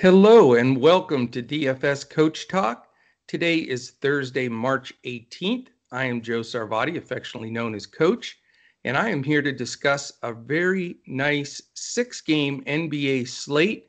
Hello 0.00 0.54
and 0.54 0.80
welcome 0.80 1.28
to 1.28 1.42
DFS 1.42 2.08
Coach 2.08 2.48
Talk. 2.48 2.88
Today 3.28 3.58
is 3.58 3.90
Thursday, 4.00 4.48
March 4.48 4.94
18th. 5.04 5.66
I 5.92 6.06
am 6.06 6.22
Joe 6.22 6.40
Sarvadi, 6.40 6.96
affectionately 6.96 7.50
known 7.50 7.74
as 7.74 7.84
Coach, 7.84 8.38
and 8.86 8.96
I 8.96 9.10
am 9.10 9.22
here 9.22 9.42
to 9.42 9.52
discuss 9.52 10.10
a 10.22 10.32
very 10.32 10.96
nice 11.06 11.60
six 11.74 12.22
game 12.22 12.64
NBA 12.64 13.28
slate 13.28 13.88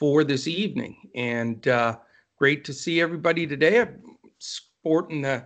for 0.00 0.24
this 0.24 0.48
evening. 0.48 0.96
And 1.14 1.68
uh, 1.68 1.98
great 2.36 2.64
to 2.64 2.72
see 2.72 3.00
everybody 3.00 3.46
today. 3.46 3.82
I'm 3.82 4.00
sporting 4.40 5.22
the, 5.22 5.44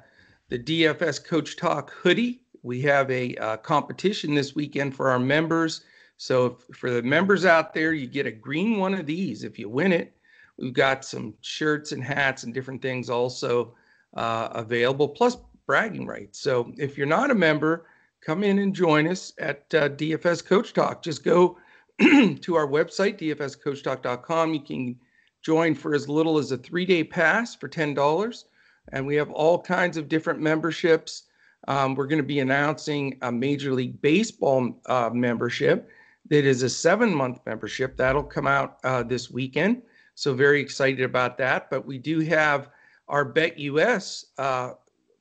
the 0.49 0.59
DFS 0.59 1.23
Coach 1.23 1.59
Talk 1.59 1.91
hoodie. 1.91 2.41
We 2.63 2.81
have 2.81 3.11
a 3.11 3.37
uh, 3.37 3.59
competition 3.59 4.35
this 4.35 4.55
weekend 4.55 4.97
for 4.97 5.11
our 5.11 5.19
members 5.19 5.83
so 6.17 6.47
if, 6.47 6.77
for 6.77 6.91
the 6.91 7.03
members 7.03 7.45
out 7.45 7.75
there, 7.75 7.93
you 7.93 8.07
get 8.07 8.27
a 8.27 8.33
green 8.33 8.79
one 8.79 8.95
of 8.95 9.07
these 9.07 9.45
if 9.45 9.59
you 9.59 9.69
win 9.69 9.93
it. 9.93 10.16
We've 10.59 10.73
got 10.73 11.05
some 11.05 11.35
shirts 11.41 11.93
and 11.93 12.03
hats 12.03 12.45
and 12.45 12.55
different 12.55 12.83
things 12.83 13.11
also 13.11 13.75
uh, 14.17 14.49
available, 14.53 15.09
plus 15.09 15.37
bragging 15.67 16.07
rights. 16.07 16.41
So 16.41 16.73
if 16.77 16.97
you're 16.97 17.07
not 17.07 17.31
a 17.31 17.35
member, 17.35 17.87
come 18.25 18.43
in 18.43 18.59
and 18.59 18.75
join 18.75 19.07
us 19.07 19.33
at 19.39 19.67
uh, 19.75 19.89
DFS 19.91 20.45
Coach 20.45 20.73
Talk. 20.73 21.03
Just 21.03 21.25
go 21.25 21.59
to 22.01 22.55
our 22.55 22.67
website, 22.67 23.19
dfscoachtalk.com. 23.19 24.55
You 24.55 24.61
can 24.61 24.97
join 25.43 25.75
for 25.75 25.95
as 25.95 26.09
little 26.09 26.39
as 26.39 26.53
a 26.53 26.57
three 26.57 26.87
day 26.87 27.05
pass 27.05 27.55
for 27.55 27.69
$10. 27.69 28.45
And 28.93 29.07
we 29.07 29.17
have 29.17 29.31
all 29.31 29.61
kinds 29.61 29.97
of 29.97 30.09
different 30.09 30.41
memberships. 30.41 31.25
Um, 31.69 31.95
we're 31.95 32.07
going 32.07 32.23
to 32.23 32.27
be 32.27 32.41
announcing 32.41 33.19
a 33.23 33.33
Major 33.33 33.73
League 33.73 34.01
Baseball 34.01 34.81
uh, 34.87 35.11
membership 35.13 35.91
that 36.31 36.45
is 36.45 36.63
a 36.63 36.69
seven 36.69 37.15
month 37.15 37.41
membership. 37.47 37.97
That'll 37.97 38.23
come 38.23 38.47
out 38.47 38.79
uh, 38.85 39.03
this 39.03 39.31
weekend. 39.31 39.83
So, 40.17 40.35
very 40.35 40.61
excited 40.61 41.03
about 41.03 41.39
that. 41.39 41.71
But 41.71 41.87
we 41.87 41.99
do 41.99 42.19
have 42.21 42.71
our 43.07 43.25
BetUS 43.25 44.25
uh, 44.39 44.73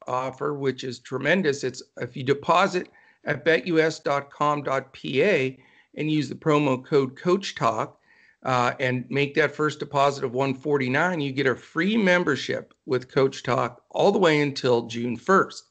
offer, 0.07 0.55
which 0.55 0.83
is 0.83 0.97
tremendous. 0.99 1.63
It's 1.63 1.83
if 1.97 2.17
you 2.17 2.23
deposit 2.23 2.89
at 3.25 3.45
betus.com.pa 3.45 4.71
and 5.97 6.11
use 6.11 6.27
the 6.29 6.35
promo 6.35 6.83
code 6.83 7.15
Coach 7.15 7.53
Talk 7.55 7.99
uh, 8.43 8.73
and 8.79 9.05
make 9.09 9.35
that 9.35 9.55
first 9.55 9.79
deposit 9.79 10.23
of 10.23 10.33
149, 10.33 11.21
you 11.21 11.31
get 11.31 11.45
a 11.47 11.55
free 11.55 11.95
membership 11.95 12.73
with 12.87 13.11
Coach 13.11 13.43
Talk 13.43 13.83
all 13.91 14.11
the 14.11 14.17
way 14.19 14.41
until 14.41 14.87
June 14.87 15.15
1st. 15.17 15.61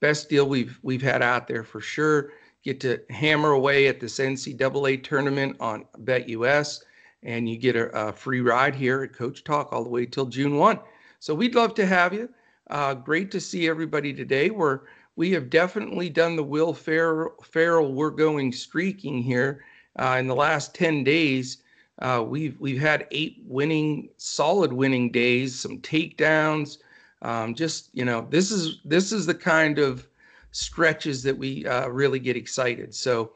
Best 0.00 0.30
deal 0.30 0.48
we've 0.48 0.78
we've 0.82 1.02
had 1.02 1.22
out 1.22 1.46
there 1.46 1.62
for 1.64 1.80
sure 1.80 2.32
get 2.64 2.80
to 2.80 3.00
hammer 3.10 3.52
away 3.52 3.86
at 3.86 4.00
this 4.00 4.18
NCAA 4.18 5.04
tournament 5.04 5.56
on 5.60 5.84
BetUS, 6.02 6.80
and 7.24 7.48
you 7.48 7.56
get 7.56 7.76
a, 7.76 7.88
a, 8.08 8.12
free 8.12 8.40
ride 8.40 8.74
here 8.74 9.02
at 9.02 9.12
Coach 9.12 9.44
Talk 9.44 9.72
all 9.72 9.82
the 9.82 9.90
way 9.90 10.06
till 10.06 10.26
June 10.26 10.56
1. 10.56 10.78
So 11.20 11.34
we'd 11.34 11.54
love 11.54 11.74
to 11.74 11.86
have 11.86 12.12
you. 12.12 12.28
Uh, 12.70 12.94
great 12.94 13.30
to 13.30 13.40
see 13.40 13.68
everybody 13.68 14.12
today. 14.12 14.50
We're 14.50 14.80
we 15.16 15.30
have 15.30 15.48
definitely 15.48 16.10
done 16.10 16.34
the 16.34 16.42
Will 16.42 16.74
Ferrell 16.74 17.92
we're 17.92 18.10
going 18.10 18.52
streaking 18.52 19.22
here 19.22 19.64
uh, 19.96 20.16
in 20.18 20.26
the 20.26 20.34
last 20.34 20.74
10 20.74 21.04
days. 21.04 21.58
Uh, 22.00 22.24
we've 22.26 22.58
we've 22.58 22.80
had 22.80 23.06
eight 23.12 23.42
winning, 23.46 24.08
solid 24.16 24.72
winning 24.72 25.12
days, 25.12 25.58
some 25.58 25.78
takedowns. 25.80 26.78
Um, 27.22 27.54
just 27.54 27.90
you 27.92 28.04
know, 28.04 28.26
this 28.30 28.50
is 28.50 28.80
this 28.84 29.12
is 29.12 29.26
the 29.26 29.34
kind 29.34 29.78
of 29.78 30.08
stretches 30.50 31.22
that 31.22 31.36
we 31.36 31.66
uh, 31.66 31.88
really 31.88 32.18
get 32.18 32.36
excited. 32.36 32.94
So, 32.94 33.32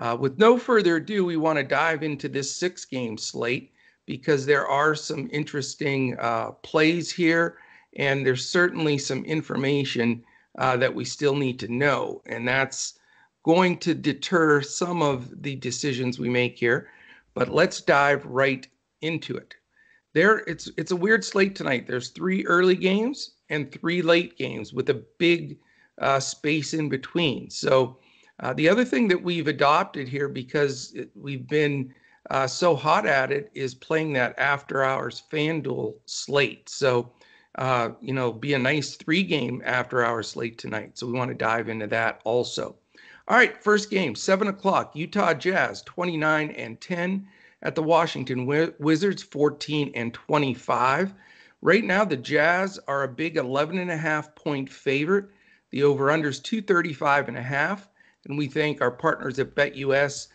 uh, 0.00 0.16
with 0.18 0.38
no 0.38 0.56
further 0.56 0.96
ado, 0.96 1.24
we 1.24 1.36
want 1.36 1.58
to 1.58 1.62
dive 1.62 2.02
into 2.02 2.28
this 2.28 2.56
six 2.56 2.86
game 2.86 3.18
slate 3.18 3.72
because 4.06 4.46
there 4.46 4.66
are 4.66 4.94
some 4.94 5.28
interesting 5.30 6.16
uh, 6.18 6.52
plays 6.62 7.12
here, 7.12 7.58
and 7.96 8.24
there's 8.26 8.48
certainly 8.48 8.96
some 8.96 9.24
information 9.26 10.24
uh, 10.58 10.76
that 10.78 10.94
we 10.94 11.04
still 11.04 11.36
need 11.36 11.58
to 11.60 11.68
know. 11.68 12.22
And 12.26 12.48
that's 12.48 12.98
going 13.44 13.76
to 13.78 13.94
deter 13.94 14.62
some 14.62 15.02
of 15.02 15.42
the 15.42 15.56
decisions 15.56 16.18
we 16.18 16.30
make 16.30 16.58
here. 16.58 16.88
But 17.34 17.50
let's 17.50 17.82
dive 17.82 18.24
right 18.24 18.66
into 19.02 19.36
it. 19.36 19.54
There, 20.14 20.38
it's 20.38 20.70
it's 20.76 20.90
a 20.90 20.96
weird 20.96 21.24
slate 21.24 21.54
tonight. 21.54 21.86
There's 21.86 22.08
three 22.08 22.44
early 22.46 22.74
games 22.74 23.32
and 23.50 23.70
three 23.70 24.02
late 24.02 24.36
games 24.36 24.72
with 24.72 24.88
a 24.88 25.04
big 25.18 25.58
uh, 26.00 26.20
space 26.20 26.74
in 26.74 26.88
between. 26.88 27.50
So 27.50 27.98
uh, 28.40 28.52
the 28.54 28.68
other 28.68 28.84
thing 28.84 29.08
that 29.08 29.22
we've 29.22 29.48
adopted 29.48 30.08
here 30.08 30.28
because 30.28 30.92
it, 30.94 31.10
we've 31.14 31.46
been 31.46 31.94
uh, 32.30 32.46
so 32.46 32.74
hot 32.74 33.06
at 33.06 33.32
it 33.32 33.50
is 33.54 33.74
playing 33.74 34.12
that 34.12 34.38
after 34.38 34.82
hours 34.82 35.22
FanDuel 35.30 35.94
slate. 36.06 36.68
So 36.68 37.12
uh, 37.56 37.90
you 38.00 38.14
know, 38.14 38.32
be 38.32 38.54
a 38.54 38.58
nice 38.58 38.96
three 38.96 39.22
game 39.22 39.60
after 39.64 40.04
hours 40.04 40.28
slate 40.28 40.56
tonight. 40.56 40.96
So 40.96 41.06
we 41.06 41.12
want 41.12 41.30
to 41.30 41.34
dive 41.34 41.68
into 41.68 41.86
that 41.88 42.20
also. 42.24 42.76
All 43.28 43.36
right, 43.36 43.62
first 43.62 43.90
game, 43.90 44.14
seven 44.14 44.48
o'clock. 44.48 44.94
Utah 44.94 45.34
Jazz, 45.34 45.82
29 45.82 46.50
and 46.52 46.80
10 46.80 47.28
at 47.62 47.74
the 47.74 47.82
Washington 47.82 48.46
Wizards, 48.46 49.22
14 49.22 49.92
and 49.94 50.14
25. 50.14 51.14
Right 51.60 51.84
now, 51.84 52.04
the 52.04 52.16
Jazz 52.16 52.80
are 52.88 53.02
a 53.02 53.08
big 53.08 53.36
11 53.36 53.78
and 53.78 53.90
a 53.90 53.96
half 53.96 54.34
point 54.34 54.70
favorite. 54.70 55.26
The 55.70 55.82
over 55.82 56.10
under 56.10 56.30
is 56.30 56.40
235 56.40 57.28
and 57.28 57.36
a 57.36 57.42
half. 57.42 57.89
And 58.26 58.36
we 58.36 58.48
thank 58.48 58.80
our 58.80 58.90
partners 58.90 59.38
at 59.38 59.54
betus.com.pa 59.54 60.28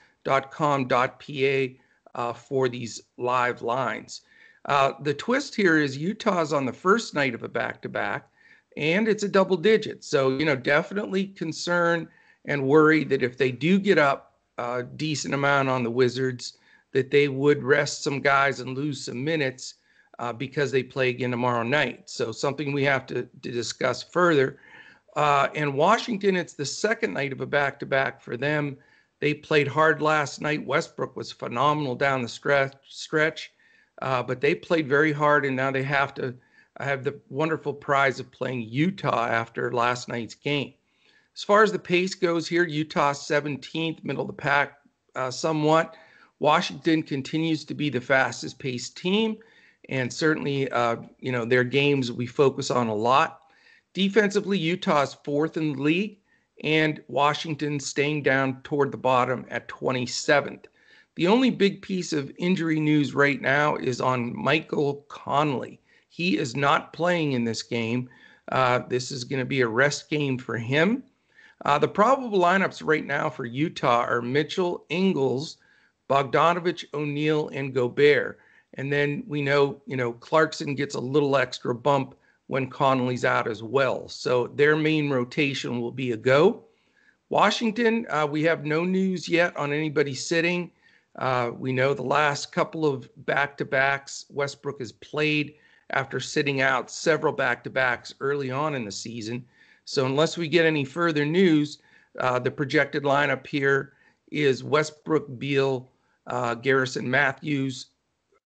uh, 2.15 2.33
for 2.33 2.69
these 2.69 3.01
live 3.17 3.61
lines. 3.61 4.21
Uh, 4.65 4.93
the 5.01 5.13
twist 5.13 5.53
here 5.53 5.77
is 5.77 5.97
Utah's 5.97 6.51
on 6.51 6.65
the 6.65 6.73
first 6.73 7.13
night 7.13 7.35
of 7.35 7.43
a 7.43 7.49
back 7.49 7.81
to 7.83 7.89
back, 7.89 8.29
and 8.77 9.07
it's 9.07 9.23
a 9.23 9.29
double 9.29 9.57
digit. 9.57 10.03
So, 10.03 10.37
you 10.37 10.45
know, 10.45 10.55
definitely 10.55 11.27
concern 11.27 12.07
and 12.45 12.67
worry 12.67 13.03
that 13.05 13.21
if 13.21 13.37
they 13.37 13.51
do 13.51 13.79
get 13.79 13.97
up 13.97 14.33
a 14.57 14.83
decent 14.83 15.33
amount 15.33 15.69
on 15.69 15.83
the 15.83 15.91
Wizards, 15.91 16.57
that 16.93 17.11
they 17.11 17.27
would 17.27 17.63
rest 17.63 18.03
some 18.03 18.21
guys 18.21 18.59
and 18.59 18.75
lose 18.75 19.05
some 19.05 19.23
minutes 19.23 19.75
uh, 20.17 20.31
because 20.33 20.71
they 20.71 20.81
play 20.81 21.09
again 21.09 21.31
tomorrow 21.31 21.63
night. 21.63 22.09
So, 22.09 22.31
something 22.31 22.73
we 22.73 22.83
have 22.85 23.05
to, 23.07 23.23
to 23.23 23.51
discuss 23.51 24.01
further. 24.01 24.57
Uh, 25.15 25.47
in 25.53 25.73
Washington, 25.73 26.35
it's 26.35 26.53
the 26.53 26.65
second 26.65 27.13
night 27.13 27.31
of 27.31 27.41
a 27.41 27.45
back 27.45 27.79
to 27.79 27.85
back 27.85 28.21
for 28.21 28.35
them. 28.35 28.77
They 29.21 29.33
played 29.33 29.67
hard 29.67 30.01
last 30.01 30.41
night. 30.41 30.65
Westbrook 30.65 31.15
was 31.15 31.31
phenomenal 31.31 31.95
down 31.95 32.21
the 32.21 32.27
stretch, 32.27 32.75
stretch 32.87 33.51
uh, 34.01 34.21
but 34.23 34.41
they 34.41 34.55
played 34.55 34.87
very 34.87 35.11
hard, 35.11 35.45
and 35.45 35.55
now 35.55 35.71
they 35.71 35.83
have 35.83 36.13
to 36.15 36.35
have 36.79 37.03
the 37.03 37.19
wonderful 37.29 37.73
prize 37.73 38.19
of 38.19 38.31
playing 38.31 38.61
Utah 38.61 39.27
after 39.27 39.71
last 39.71 40.09
night's 40.09 40.35
game. 40.35 40.73
As 41.33 41.43
far 41.43 41.63
as 41.63 41.71
the 41.71 41.79
pace 41.79 42.13
goes 42.13 42.47
here, 42.47 42.65
Utah 42.65 43.13
17th, 43.13 44.03
middle 44.03 44.21
of 44.21 44.27
the 44.27 44.33
pack, 44.33 44.79
uh, 45.15 45.31
somewhat. 45.31 45.95
Washington 46.39 47.01
continues 47.01 47.63
to 47.65 47.73
be 47.73 47.89
the 47.89 48.01
fastest 48.01 48.59
paced 48.59 48.97
team, 48.97 49.37
and 49.87 50.11
certainly, 50.11 50.69
uh, 50.71 50.97
you 51.19 51.31
know, 51.31 51.45
their 51.45 51.63
games 51.63 52.11
we 52.11 52.25
focus 52.25 52.69
on 52.69 52.87
a 52.87 52.95
lot. 52.95 53.41
Defensively, 53.95 54.57
Utah 54.57 55.03
is 55.03 55.13
fourth 55.13 55.55
in 55.55 55.71
the 55.71 55.81
league, 55.81 56.17
and 56.61 57.01
Washington 57.07 57.79
staying 57.79 58.23
down 58.23 58.61
toward 58.61 58.91
the 58.91 58.97
bottom 58.97 59.45
at 59.49 59.69
27th. 59.69 60.65
The 61.15 61.27
only 61.27 61.49
big 61.49 61.81
piece 61.81 62.11
of 62.11 62.29
injury 62.37 62.81
news 62.81 63.15
right 63.15 63.39
now 63.39 63.77
is 63.77 64.01
on 64.01 64.35
Michael 64.35 65.05
Conley. 65.07 65.79
He 66.09 66.37
is 66.37 66.57
not 66.57 66.91
playing 66.91 67.31
in 67.31 67.45
this 67.45 67.63
game. 67.63 68.09
Uh, 68.51 68.79
this 68.79 69.11
is 69.11 69.23
going 69.23 69.39
to 69.39 69.45
be 69.45 69.61
a 69.61 69.67
rest 69.67 70.09
game 70.09 70.37
for 70.37 70.57
him. 70.57 71.01
Uh, 71.63 71.79
the 71.79 71.87
probable 71.87 72.37
lineups 72.37 72.81
right 72.85 73.05
now 73.05 73.29
for 73.29 73.45
Utah 73.45 74.01
are 74.01 74.21
Mitchell, 74.21 74.83
Ingles, 74.89 75.55
Bogdanovich, 76.09 76.83
O'Neale, 76.93 77.47
and 77.47 77.73
Gobert. 77.73 78.39
And 78.73 78.91
then 78.91 79.23
we 79.25 79.41
know, 79.41 79.81
you 79.85 79.95
know, 79.95 80.11
Clarkson 80.11 80.75
gets 80.75 80.95
a 80.95 80.99
little 80.99 81.37
extra 81.37 81.73
bump 81.73 82.13
when 82.47 82.69
Conley's 82.69 83.25
out 83.25 83.47
as 83.47 83.63
well. 83.63 84.07
So 84.07 84.47
their 84.47 84.75
main 84.75 85.09
rotation 85.09 85.81
will 85.81 85.91
be 85.91 86.11
a 86.11 86.17
go. 86.17 86.63
Washington, 87.29 88.05
uh, 88.09 88.27
we 88.29 88.43
have 88.43 88.65
no 88.65 88.83
news 88.83 89.27
yet 89.27 89.55
on 89.57 89.73
anybody 89.73 90.13
sitting. 90.13 90.71
Uh, 91.17 91.51
we 91.57 91.71
know 91.71 91.93
the 91.93 92.03
last 92.03 92.51
couple 92.51 92.85
of 92.85 93.09
back 93.25 93.57
to 93.57 93.65
backs 93.65 94.25
Westbrook 94.29 94.79
has 94.79 94.91
played 94.91 95.55
after 95.91 96.19
sitting 96.19 96.61
out 96.61 96.91
several 96.91 97.33
back 97.33 97.63
to 97.63 97.69
backs 97.69 98.13
early 98.19 98.51
on 98.51 98.75
in 98.75 98.85
the 98.85 98.91
season. 98.91 99.45
So, 99.85 100.05
unless 100.05 100.37
we 100.37 100.47
get 100.47 100.65
any 100.65 100.83
further 100.83 101.25
news, 101.25 101.79
uh, 102.19 102.39
the 102.39 102.51
projected 102.51 103.03
lineup 103.03 103.45
here 103.45 103.93
is 104.31 104.63
Westbrook, 104.63 105.39
Beal, 105.39 105.89
uh, 106.27 106.55
Garrison 106.55 107.09
Matthews, 107.09 107.87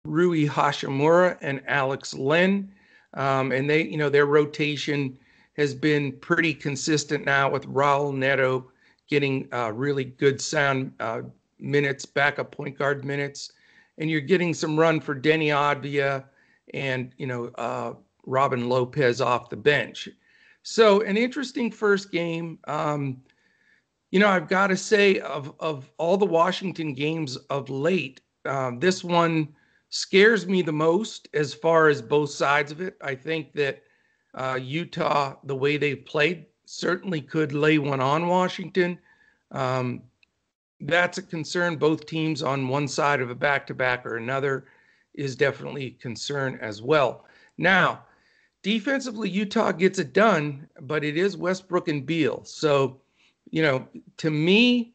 Rui 0.05 0.47
Hachimura, 0.47 1.37
and 1.41 1.63
Alex 1.67 2.15
Len. 2.15 2.73
Um, 3.17 3.51
and 3.51 3.69
they, 3.69 3.83
you 3.83 3.97
know, 3.97 4.09
their 4.09 4.27
rotation 4.27 5.19
has 5.57 5.75
been 5.75 6.13
pretty 6.13 6.55
consistent 6.55 7.25
now 7.25 7.51
with 7.51 7.67
Raul 7.67 8.15
Neto 8.15 8.71
getting 9.09 9.49
uh, 9.53 9.73
really 9.73 10.05
good 10.05 10.41
sound 10.41 10.93
uh, 11.01 11.23
minutes, 11.59 12.07
backup 12.07 12.51
point 12.53 12.77
guard 12.79 13.05
minutes. 13.05 13.53
and 13.99 14.11
you're 14.11 14.21
getting 14.21 14.53
some 14.55 14.79
run 14.79 15.01
for 15.01 15.15
Deni 15.15 15.49
Avdija 15.49 16.25
and 16.75 17.13
you 17.17 17.27
know 17.27 17.47
uh, 17.57 17.95
Robin 18.27 18.69
Lopez 18.69 19.21
off 19.21 19.49
the 19.49 19.57
bench. 19.57 20.09
So 20.63 21.01
an 21.03 21.17
interesting 21.17 21.71
first 21.71 22.11
game. 22.11 22.59
Um, 22.67 23.23
you 24.11 24.21
know, 24.21 24.29
I've 24.29 24.49
got 24.49 24.69
to 24.69 24.77
say, 24.77 25.21
of 25.21 25.55
of 25.61 25.91
all 25.99 26.17
the 26.17 26.27
Washington 26.27 26.93
games 26.93 27.37
of 27.51 27.71
late, 27.71 28.21
um, 28.45 28.79
this 28.79 29.03
one 29.05 29.49
scares 29.91 30.47
me 30.47 30.63
the 30.63 30.73
most 30.73 31.29
as 31.35 31.55
far 31.55 31.89
as 31.89 32.03
both 32.03 32.31
sides 32.31 32.73
of 32.73 32.81
it. 32.81 32.97
I 33.01 33.15
think 33.15 33.53
that 33.55 33.83
uh, 34.35 34.59
Utah, 34.61 35.37
the 35.45 35.57
way 35.57 35.77
they've 35.77 36.05
played, 36.05 36.47
certainly 36.65 37.21
could 37.21 37.53
lay 37.53 37.79
one 37.79 38.01
on 38.01 38.27
Washington. 38.27 38.99
Um, 39.53 40.03
that's 40.81 41.19
a 41.19 41.23
concern. 41.23 41.77
Both 41.77 42.07
teams 42.07 42.43
on 42.43 42.69
one 42.69 42.89
side 42.89 43.21
of 43.21 43.31
a 43.31 43.35
back 43.35 43.67
to 43.69 43.75
back 43.75 44.05
or 44.05 44.17
another 44.17 44.67
is 45.15 45.37
definitely 45.37 45.87
a 45.87 46.03
concern 46.03 46.59
as 46.61 46.83
well. 46.83 47.25
Now, 47.57 48.05
defensively, 48.63 49.31
Utah 49.31 49.73
gets 49.73 49.99
it 49.99 50.13
done, 50.13 50.69
but 50.83 51.05
it 51.05 51.17
is 51.17 51.37
Westbrook 51.37 51.89
and 51.89 52.05
Beal. 52.05 52.45
So, 52.45 53.01
you 53.51 53.63
know, 53.63 53.89
to 54.19 54.31
me, 54.31 54.93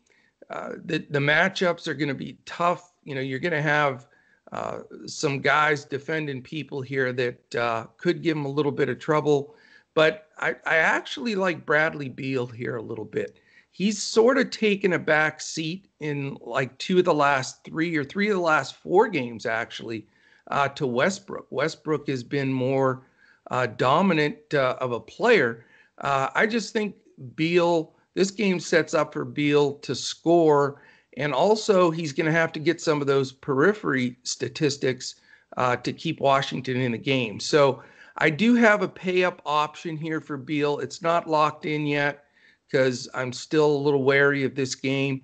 uh, 0.52 0.74
the, 0.86 1.00
the 1.10 1.20
matchups 1.20 1.88
are 1.88 1.94
going 1.96 2.10
to 2.10 2.14
be 2.14 2.38
tough. 2.46 2.92
You 3.04 3.16
know, 3.16 3.22
you're 3.22 3.40
going 3.40 3.54
to 3.54 3.62
have 3.62 4.08
uh, 4.52 4.80
some 5.06 5.40
guys 5.40 5.86
defending 5.86 6.42
people 6.42 6.82
here 6.82 7.14
that 7.14 7.56
uh, 7.56 7.86
could 7.98 8.22
give 8.22 8.36
them 8.36 8.46
a 8.46 8.52
little 8.52 8.72
bit 8.72 8.90
of 8.90 9.00
trouble. 9.00 9.56
But 9.94 10.28
I, 10.38 10.56
I 10.66 10.78
actually 10.78 11.36
like 11.36 11.66
Bradley 11.66 12.10
Beal 12.10 12.48
here 12.48 12.76
a 12.76 12.82
little 12.82 13.06
bit. 13.06 13.40
He's 13.72 14.02
sort 14.02 14.38
of 14.38 14.50
taken 14.50 14.94
a 14.94 15.00
back 15.00 15.40
seat 15.40 15.88
in 16.02 16.38
like 16.42 16.78
two 16.78 17.00
of 17.00 17.06
the 17.06 17.14
last 17.14 17.64
three 17.64 17.96
or 17.96 18.04
three 18.04 18.30
of 18.30 18.36
the 18.36 18.42
last 18.42 18.76
four 18.76 19.08
games, 19.08 19.46
actually, 19.46 20.06
uh, 20.50 20.68
to 20.70 20.86
Westbrook. 20.86 21.48
Westbrook 21.50 22.08
has 22.08 22.24
been 22.24 22.52
more 22.52 23.04
uh, 23.50 23.68
dominant 23.68 24.38
uh, 24.54 24.76
of 24.82 24.92
a 24.92 25.00
player. 25.00 25.66
I 26.04 26.48
just 26.48 26.74
think 26.74 26.96
Beal, 27.36 27.94
this 28.16 28.32
game 28.32 28.60
sets 28.60 28.94
up 28.94 29.14
for 29.14 29.24
Beal 29.24 29.76
to 29.76 29.96
score 29.96 30.82
and 31.18 31.34
also, 31.34 31.92
he's 31.92 32.14
going 32.14 32.26
to 32.26 32.32
have 32.32 32.54
to 32.54 32.60
get 32.60 32.80
some 32.80 33.02
of 33.02 33.08
those 33.08 33.32
periphery 33.34 34.18
statistics 34.24 35.16
uh, 35.58 35.76
to 35.78 35.92
keep 35.92 36.20
Washington 36.22 36.78
in 36.78 36.94
the 36.94 36.98
game. 36.98 37.40
So 37.40 37.84
I 38.18 38.30
do 38.30 38.56
have 38.56 38.82
a 38.82 38.88
pay 38.88 39.24
up 39.24 39.42
option 39.46 39.98
here 39.98 40.22
for 40.22 40.38
Beal. 40.38 40.80
It's 40.80 41.02
not 41.02 41.30
locked 41.30 41.66
in 41.66 41.86
yet 41.86 42.26
because 42.68 43.10
I'm 43.14 43.34
still 43.34 43.70
a 43.70 43.84
little 43.84 44.04
wary 44.04 44.46
of 44.46 44.56
this 44.56 44.76
game. 44.76 45.24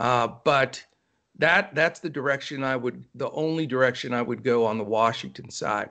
Uh, 0.00 0.28
but 0.44 0.84
that 1.38 1.72
that's 1.74 2.00
the 2.00 2.10
direction 2.10 2.64
I 2.64 2.74
would, 2.74 3.04
the 3.14 3.30
only 3.30 3.66
direction 3.66 4.12
I 4.12 4.22
would 4.22 4.42
go 4.42 4.64
on 4.64 4.76
the 4.76 4.84
Washington 4.84 5.50
side. 5.50 5.90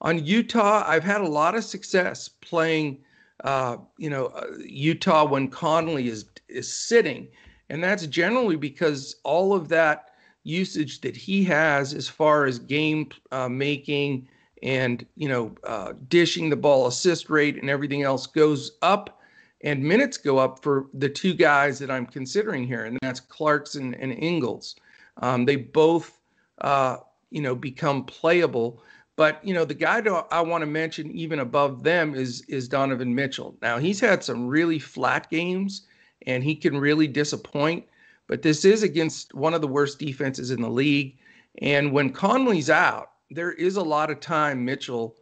On 0.00 0.24
Utah, 0.24 0.84
I've 0.86 1.04
had 1.04 1.20
a 1.20 1.28
lot 1.28 1.54
of 1.54 1.64
success 1.64 2.28
playing, 2.28 2.98
uh, 3.44 3.76
you 3.96 4.10
know, 4.10 4.26
uh, 4.26 4.46
Utah 4.64 5.24
when 5.24 5.48
Conley 5.48 6.08
is 6.08 6.24
is 6.48 6.72
sitting 6.72 7.28
and 7.70 7.82
that's 7.82 8.06
generally 8.06 8.56
because 8.56 9.16
all 9.24 9.52
of 9.52 9.68
that 9.68 10.10
usage 10.44 11.00
that 11.00 11.16
he 11.16 11.44
has 11.44 11.92
as 11.92 12.08
far 12.08 12.46
as 12.46 12.58
game 12.58 13.08
uh, 13.32 13.48
making 13.48 14.26
and 14.62 15.06
you 15.16 15.28
know 15.28 15.54
uh, 15.64 15.92
dishing 16.08 16.50
the 16.50 16.56
ball 16.56 16.86
assist 16.86 17.30
rate 17.30 17.56
and 17.60 17.70
everything 17.70 18.02
else 18.02 18.26
goes 18.26 18.72
up 18.82 19.20
and 19.62 19.82
minutes 19.82 20.16
go 20.16 20.38
up 20.38 20.62
for 20.62 20.86
the 20.94 21.08
two 21.08 21.34
guys 21.34 21.78
that 21.78 21.90
i'm 21.90 22.06
considering 22.06 22.66
here 22.66 22.84
and 22.84 22.98
that's 23.02 23.20
clarkson 23.20 23.94
and 23.94 24.12
ingles. 24.12 24.76
Um, 25.20 25.44
they 25.44 25.56
both 25.56 26.20
uh, 26.60 26.98
you 27.30 27.42
know 27.42 27.54
become 27.54 28.04
playable. 28.04 28.82
But 29.16 29.44
you 29.44 29.52
know 29.52 29.64
the 29.64 29.74
guy 29.74 30.00
i 30.30 30.40
want 30.40 30.62
to 30.62 30.66
mention 30.66 31.10
even 31.10 31.40
above 31.40 31.82
them 31.82 32.14
is 32.14 32.42
is 32.42 32.68
donovan 32.68 33.14
mitchell. 33.14 33.56
Now 33.60 33.78
he's 33.78 33.98
had 34.00 34.22
some 34.22 34.46
really 34.46 34.78
flat 34.78 35.28
games 35.28 35.82
and 36.26 36.42
he 36.42 36.54
can 36.54 36.78
really 36.78 37.06
disappoint. 37.06 37.84
But 38.26 38.42
this 38.42 38.64
is 38.64 38.82
against 38.82 39.34
one 39.34 39.54
of 39.54 39.60
the 39.60 39.68
worst 39.68 39.98
defenses 39.98 40.50
in 40.50 40.60
the 40.60 40.68
league. 40.68 41.16
And 41.62 41.92
when 41.92 42.12
Conley's 42.12 42.70
out, 42.70 43.12
there 43.30 43.52
is 43.52 43.76
a 43.76 43.82
lot 43.82 44.10
of 44.10 44.20
time 44.20 44.64
Mitchell 44.64 45.16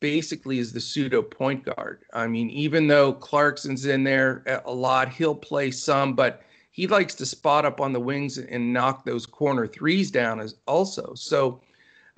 basically 0.00 0.58
is 0.58 0.72
the 0.72 0.80
pseudo 0.80 1.22
point 1.22 1.64
guard. 1.64 2.02
I 2.12 2.26
mean, 2.26 2.50
even 2.50 2.86
though 2.86 3.12
Clarkson's 3.12 3.86
in 3.86 4.04
there 4.04 4.62
a 4.64 4.72
lot, 4.72 5.08
he'll 5.08 5.34
play 5.34 5.70
some, 5.70 6.14
but 6.14 6.42
he 6.70 6.86
likes 6.86 7.14
to 7.16 7.26
spot 7.26 7.64
up 7.64 7.80
on 7.80 7.92
the 7.92 8.00
wings 8.00 8.38
and 8.38 8.72
knock 8.72 9.04
those 9.04 9.24
corner 9.26 9.66
threes 9.66 10.10
down 10.10 10.40
as 10.40 10.56
also. 10.66 11.14
So, 11.14 11.60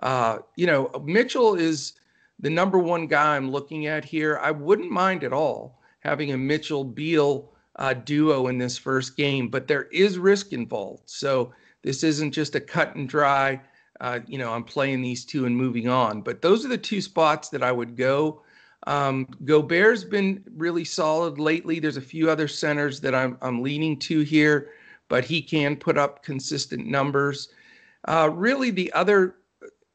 uh, 0.02 0.38
you 0.56 0.66
know, 0.66 0.90
Mitchell 1.04 1.54
is 1.54 1.94
the 2.40 2.50
number 2.50 2.78
one 2.78 3.06
guy 3.06 3.36
I'm 3.36 3.50
looking 3.50 3.86
at 3.86 4.04
here. 4.04 4.38
I 4.42 4.50
wouldn't 4.50 4.90
mind 4.90 5.24
at 5.24 5.32
all 5.32 5.80
having 6.00 6.32
a 6.32 6.38
Mitchell 6.38 6.84
Beal 6.84 7.52
uh, 7.78 7.94
duo 7.94 8.48
in 8.48 8.58
this 8.58 8.76
first 8.76 9.16
game, 9.16 9.48
but 9.48 9.68
there 9.68 9.84
is 9.84 10.18
risk 10.18 10.52
involved. 10.52 11.04
So 11.06 11.52
this 11.82 12.02
isn't 12.02 12.32
just 12.32 12.54
a 12.54 12.60
cut 12.60 12.96
and 12.96 13.08
dry, 13.08 13.60
uh, 14.00 14.20
you 14.26 14.38
know, 14.38 14.52
I'm 14.52 14.64
playing 14.64 15.00
these 15.00 15.24
two 15.24 15.46
and 15.46 15.56
moving 15.56 15.88
on. 15.88 16.20
But 16.20 16.42
those 16.42 16.64
are 16.64 16.68
the 16.68 16.78
two 16.78 17.00
spots 17.00 17.48
that 17.50 17.62
I 17.62 17.72
would 17.72 17.96
go. 17.96 18.42
Um, 18.86 19.26
Gobert's 19.44 20.04
been 20.04 20.44
really 20.56 20.84
solid 20.84 21.38
lately. 21.38 21.78
There's 21.78 21.96
a 21.96 22.02
few 22.02 22.30
other 22.30 22.48
centers 22.48 23.00
that 23.00 23.14
I'm, 23.14 23.36
I'm 23.42 23.62
leaning 23.62 23.98
to 24.00 24.20
here, 24.20 24.70
but 25.08 25.24
he 25.24 25.42
can 25.42 25.76
put 25.76 25.98
up 25.98 26.22
consistent 26.22 26.86
numbers. 26.86 27.48
Uh, 28.06 28.30
really, 28.32 28.70
the 28.70 28.92
other 28.92 29.36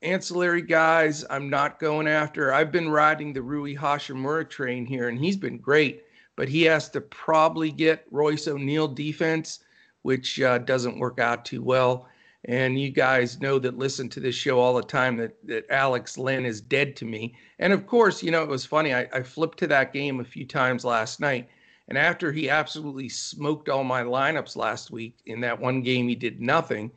ancillary 0.01 0.61
guys 0.61 1.23
I'm 1.29 1.49
not 1.49 1.79
going 1.79 2.07
after. 2.07 2.53
I've 2.53 2.71
been 2.71 2.89
riding 2.89 3.31
the 3.31 3.41
Rui 3.41 3.75
Hachimura 3.75 4.49
train 4.49 4.85
here, 4.85 5.07
and 5.07 5.17
he's 5.17 5.37
been 5.37 5.57
great 5.57 6.02
but 6.35 6.49
he 6.49 6.63
has 6.63 6.89
to 6.89 7.01
probably 7.01 7.71
get 7.71 8.05
Royce 8.11 8.47
O'Neale 8.47 8.87
defense, 8.87 9.59
which 10.01 10.41
uh, 10.41 10.57
doesn't 10.59 10.99
work 10.99 11.19
out 11.19 11.45
too 11.45 11.61
well. 11.61 12.07
And 12.45 12.79
you 12.79 12.89
guys 12.89 13.39
know 13.39 13.57
that 13.59 13.77
listen 13.77 14.09
to 14.09 14.19
this 14.19 14.35
show 14.35 14.59
all 14.59 14.73
the 14.73 14.83
time 14.83 15.15
that, 15.17 15.35
that 15.47 15.65
Alex 15.69 16.17
Len 16.17 16.45
is 16.45 16.59
dead 16.59 16.95
to 16.97 17.05
me. 17.05 17.35
And 17.59 17.71
of 17.71 17.87
course, 17.87 18.21
you 18.21 18.31
know, 18.31 18.43
it 18.43 18.49
was 18.49 18.65
funny. 18.65 18.93
I, 18.93 19.07
I 19.13 19.23
flipped 19.23 19.59
to 19.59 19.67
that 19.67 19.93
game 19.93 20.19
a 20.19 20.25
few 20.25 20.45
times 20.45 20.83
last 20.83 21.21
night. 21.21 21.47
And 21.87 21.97
after 21.97 22.31
he 22.31 22.49
absolutely 22.49 23.09
smoked 23.09 23.69
all 23.69 23.83
my 23.83 24.03
lineups 24.03 24.55
last 24.55 24.91
week 24.91 25.19
in 25.25 25.39
that 25.41 25.59
one 25.59 25.81
game, 25.81 26.07
he 26.07 26.15
did 26.15 26.41
nothing. 26.41 26.91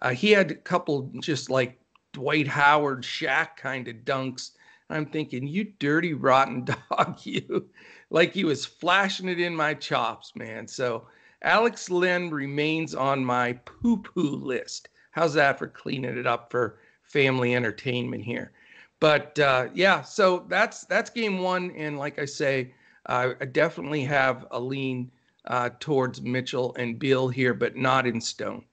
Uh, 0.00 0.10
he 0.10 0.30
had 0.30 0.50
a 0.50 0.56
couple 0.56 1.10
just 1.20 1.50
like 1.50 1.78
Dwight 2.12 2.46
Howard, 2.46 3.02
Shaq 3.02 3.56
kind 3.56 3.88
of 3.88 3.96
dunks. 4.04 4.52
I'm 4.90 5.06
thinking, 5.06 5.46
you 5.46 5.64
dirty, 5.78 6.12
rotten 6.12 6.64
dog, 6.90 7.18
you 7.24 7.68
like 8.12 8.34
he 8.34 8.44
was 8.44 8.66
flashing 8.66 9.28
it 9.28 9.40
in 9.40 9.56
my 9.56 9.72
chops, 9.72 10.36
man. 10.36 10.68
So 10.68 11.06
Alex 11.42 11.88
Len 11.90 12.30
remains 12.30 12.94
on 12.94 13.24
my 13.24 13.54
poo 13.64 13.96
poo 13.96 14.36
list. 14.36 14.90
How's 15.12 15.34
that 15.34 15.58
for 15.58 15.66
cleaning 15.66 16.18
it 16.18 16.26
up 16.26 16.50
for 16.50 16.78
family 17.02 17.54
entertainment 17.54 18.22
here? 18.22 18.52
But 19.00 19.38
uh, 19.38 19.68
yeah, 19.74 20.02
so 20.02 20.44
that's 20.48 20.84
that's 20.84 21.10
game 21.10 21.38
one, 21.38 21.72
and 21.72 21.98
like 21.98 22.18
I 22.18 22.26
say, 22.26 22.74
I 23.06 23.32
definitely 23.50 24.04
have 24.04 24.46
a 24.50 24.60
lean 24.60 25.10
uh, 25.46 25.70
towards 25.80 26.20
Mitchell 26.20 26.74
and 26.78 26.98
Beal 26.98 27.28
here, 27.28 27.54
but 27.54 27.76
not 27.76 28.06
in 28.06 28.20
stone. 28.20 28.64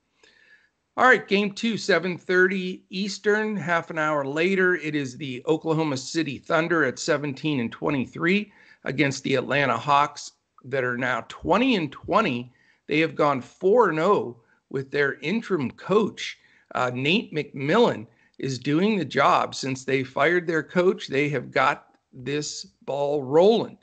All 0.98 1.06
right, 1.06 1.26
game 1.26 1.54
two, 1.54 1.76
7:30 1.76 2.82
Eastern. 2.90 3.56
Half 3.56 3.90
an 3.90 3.98
hour 3.98 4.26
later, 4.26 4.76
it 4.76 4.96
is 4.96 5.16
the 5.16 5.42
Oklahoma 5.48 5.96
City 5.96 6.38
Thunder 6.38 6.84
at 6.84 7.00
17 7.00 7.62
and 7.62 7.72
23 7.72 8.52
against 8.84 9.24
the 9.24 9.36
Atlanta 9.36 9.78
Hawks 9.78 10.34
that 10.64 10.84
are 10.84 10.98
now 10.98 11.26
20 11.30 11.76
and 11.76 11.92
20. 11.92 12.52
They 12.88 13.00
have 13.00 13.16
gone 13.16 13.42
4 13.42 13.94
0 13.94 14.38
with 14.70 14.92
their 14.92 15.16
interim 15.20 15.72
coach, 15.72 16.38
uh, 16.76 16.92
Nate 16.94 17.34
McMillan, 17.34 18.08
is 18.38 18.60
doing 18.60 18.98
the 18.98 19.06
job. 19.06 19.56
Since 19.56 19.84
they 19.84 20.04
fired 20.04 20.48
their 20.48 20.64
coach, 20.64 21.08
they 21.08 21.30
have 21.30 21.52
got 21.52 21.96
this 22.14 22.66
ball 22.86 23.24
rolling. 23.24 23.78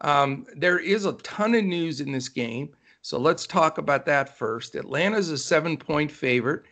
Um, 0.00 0.46
there 0.56 0.78
is 0.78 1.04
a 1.04 1.12
ton 1.14 1.54
of 1.54 1.64
news 1.64 2.00
in 2.00 2.12
this 2.12 2.28
game. 2.28 2.70
So 3.02 3.18
let's 3.18 3.46
talk 3.46 3.78
about 3.78 4.06
that 4.06 4.36
first. 4.36 4.74
Atlanta's 4.74 5.30
a 5.30 5.38
seven 5.38 5.76
point 5.76 6.10
favorite. 6.10 6.64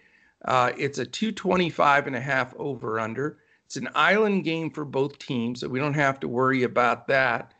Uh, 0.44 0.72
it's 0.78 0.98
a 0.98 1.06
225 1.06 2.06
and 2.06 2.16
a 2.16 2.20
half 2.20 2.54
over 2.56 3.00
under. 3.00 3.38
It's 3.66 3.76
an 3.76 3.88
island 3.94 4.44
game 4.44 4.70
for 4.70 4.84
both 4.84 5.18
teams, 5.18 5.60
so 5.60 5.68
we 5.68 5.78
don't 5.78 5.94
have 5.94 6.18
to 6.20 6.28
worry 6.28 6.62
about 6.62 7.06
that. 7.08 7.52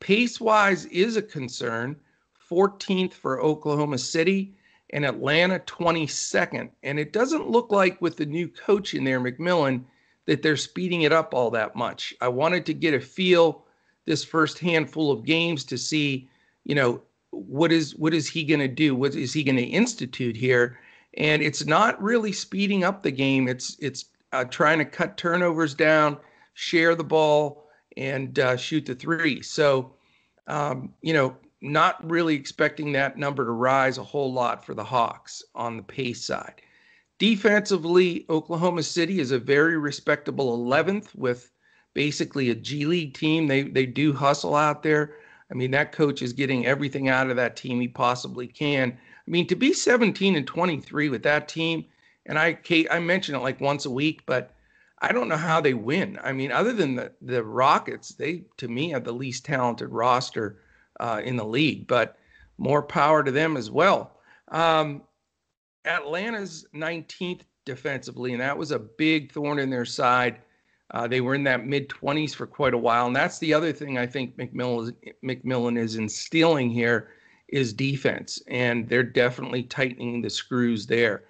Pace 0.00 0.40
wise 0.40 0.86
is 0.86 1.16
a 1.16 1.22
concern. 1.22 1.96
14th 2.50 3.12
for 3.12 3.40
Oklahoma 3.40 3.98
City 3.98 4.54
and 4.90 5.04
Atlanta 5.04 5.58
22nd. 5.60 6.70
And 6.84 6.98
it 6.98 7.12
doesn't 7.12 7.50
look 7.50 7.72
like 7.72 8.00
with 8.00 8.16
the 8.16 8.26
new 8.26 8.46
coach 8.48 8.94
in 8.94 9.02
there, 9.02 9.20
McMillan, 9.20 9.82
that 10.26 10.42
they're 10.42 10.56
speeding 10.56 11.02
it 11.02 11.12
up 11.12 11.34
all 11.34 11.50
that 11.50 11.74
much. 11.74 12.14
I 12.20 12.28
wanted 12.28 12.64
to 12.66 12.74
get 12.74 12.94
a 12.94 13.00
feel 13.00 13.64
this 14.04 14.24
first 14.24 14.60
handful 14.60 15.10
of 15.10 15.24
games 15.24 15.64
to 15.64 15.76
see, 15.76 16.28
you 16.64 16.76
know, 16.76 17.02
what 17.30 17.72
is 17.72 17.96
what 17.96 18.14
is 18.14 18.28
he 18.28 18.44
going 18.44 18.60
to 18.60 18.68
do? 18.68 18.94
What 18.94 19.16
is 19.16 19.32
he 19.32 19.42
going 19.42 19.56
to 19.56 19.62
institute 19.62 20.36
here? 20.36 20.78
and 21.16 21.42
it's 21.42 21.66
not 21.66 22.00
really 22.02 22.32
speeding 22.32 22.84
up 22.84 23.02
the 23.02 23.10
game. 23.10 23.48
It's 23.48 23.76
it's 23.80 24.06
uh, 24.32 24.44
trying 24.44 24.78
to 24.78 24.84
cut 24.84 25.16
turnovers 25.16 25.74
down, 25.74 26.18
share 26.54 26.94
the 26.94 27.04
ball, 27.04 27.65
and 27.96 28.38
uh, 28.38 28.56
shoot 28.56 28.86
the 28.86 28.94
three. 28.94 29.42
So, 29.42 29.92
um, 30.46 30.94
you 31.02 31.12
know, 31.12 31.36
not 31.62 32.08
really 32.08 32.34
expecting 32.34 32.92
that 32.92 33.16
number 33.16 33.44
to 33.44 33.50
rise 33.50 33.98
a 33.98 34.04
whole 34.04 34.32
lot 34.32 34.64
for 34.64 34.74
the 34.74 34.84
Hawks 34.84 35.42
on 35.54 35.76
the 35.76 35.82
pace 35.82 36.24
side. 36.24 36.60
Defensively, 37.18 38.26
Oklahoma 38.28 38.82
City 38.82 39.20
is 39.20 39.30
a 39.30 39.38
very 39.38 39.78
respectable 39.78 40.58
11th 40.58 41.14
with 41.14 41.50
basically 41.94 42.50
a 42.50 42.54
G 42.54 42.84
League 42.84 43.14
team. 43.14 43.46
They 43.46 43.62
they 43.62 43.86
do 43.86 44.12
hustle 44.12 44.54
out 44.54 44.82
there. 44.82 45.14
I 45.50 45.54
mean, 45.54 45.70
that 45.70 45.92
coach 45.92 46.20
is 46.20 46.32
getting 46.32 46.66
everything 46.66 47.08
out 47.08 47.30
of 47.30 47.36
that 47.36 47.56
team 47.56 47.80
he 47.80 47.88
possibly 47.88 48.46
can. 48.46 48.92
I 48.92 49.30
mean, 49.30 49.46
to 49.46 49.56
be 49.56 49.72
17 49.72 50.36
and 50.36 50.46
23 50.46 51.08
with 51.08 51.22
that 51.22 51.48
team, 51.48 51.86
and 52.26 52.38
I 52.38 52.52
Kate, 52.52 52.86
I 52.90 52.98
mention 53.00 53.34
it 53.34 53.42
like 53.42 53.60
once 53.60 53.86
a 53.86 53.90
week, 53.90 54.22
but 54.26 54.55
I 55.00 55.12
don't 55.12 55.28
know 55.28 55.36
how 55.36 55.60
they 55.60 55.74
win. 55.74 56.18
I 56.22 56.32
mean, 56.32 56.50
other 56.52 56.72
than 56.72 56.94
the 56.94 57.12
the 57.20 57.44
Rockets, 57.44 58.10
they 58.10 58.44
to 58.56 58.68
me 58.68 58.90
have 58.90 59.04
the 59.04 59.12
least 59.12 59.44
talented 59.44 59.90
roster 59.90 60.58
uh, 61.00 61.20
in 61.24 61.36
the 61.36 61.44
league, 61.44 61.86
but 61.86 62.18
more 62.58 62.82
power 62.82 63.22
to 63.22 63.30
them 63.30 63.56
as 63.56 63.70
well. 63.70 64.18
Um, 64.48 65.02
Atlanta's 65.84 66.66
19th 66.74 67.42
defensively, 67.64 68.32
and 68.32 68.40
that 68.40 68.56
was 68.56 68.70
a 68.70 68.78
big 68.78 69.32
thorn 69.32 69.58
in 69.58 69.70
their 69.70 69.84
side. 69.84 70.38
Uh, 70.92 71.06
they 71.06 71.20
were 71.20 71.34
in 71.34 71.44
that 71.44 71.66
mid 71.66 71.88
20s 71.88 72.34
for 72.34 72.46
quite 72.46 72.74
a 72.74 72.78
while, 72.78 73.06
and 73.06 73.16
that's 73.16 73.38
the 73.38 73.52
other 73.52 73.72
thing 73.72 73.98
I 73.98 74.06
think 74.06 74.36
McMillan, 74.36 74.94
is, 75.02 75.12
McMillan 75.24 75.78
is 75.78 75.96
instilling 75.96 76.70
here 76.70 77.10
is 77.48 77.72
defense, 77.72 78.42
and 78.48 78.88
they're 78.88 79.02
definitely 79.02 79.64
tightening 79.64 80.22
the 80.22 80.30
screws 80.30 80.86
there. 80.86 81.24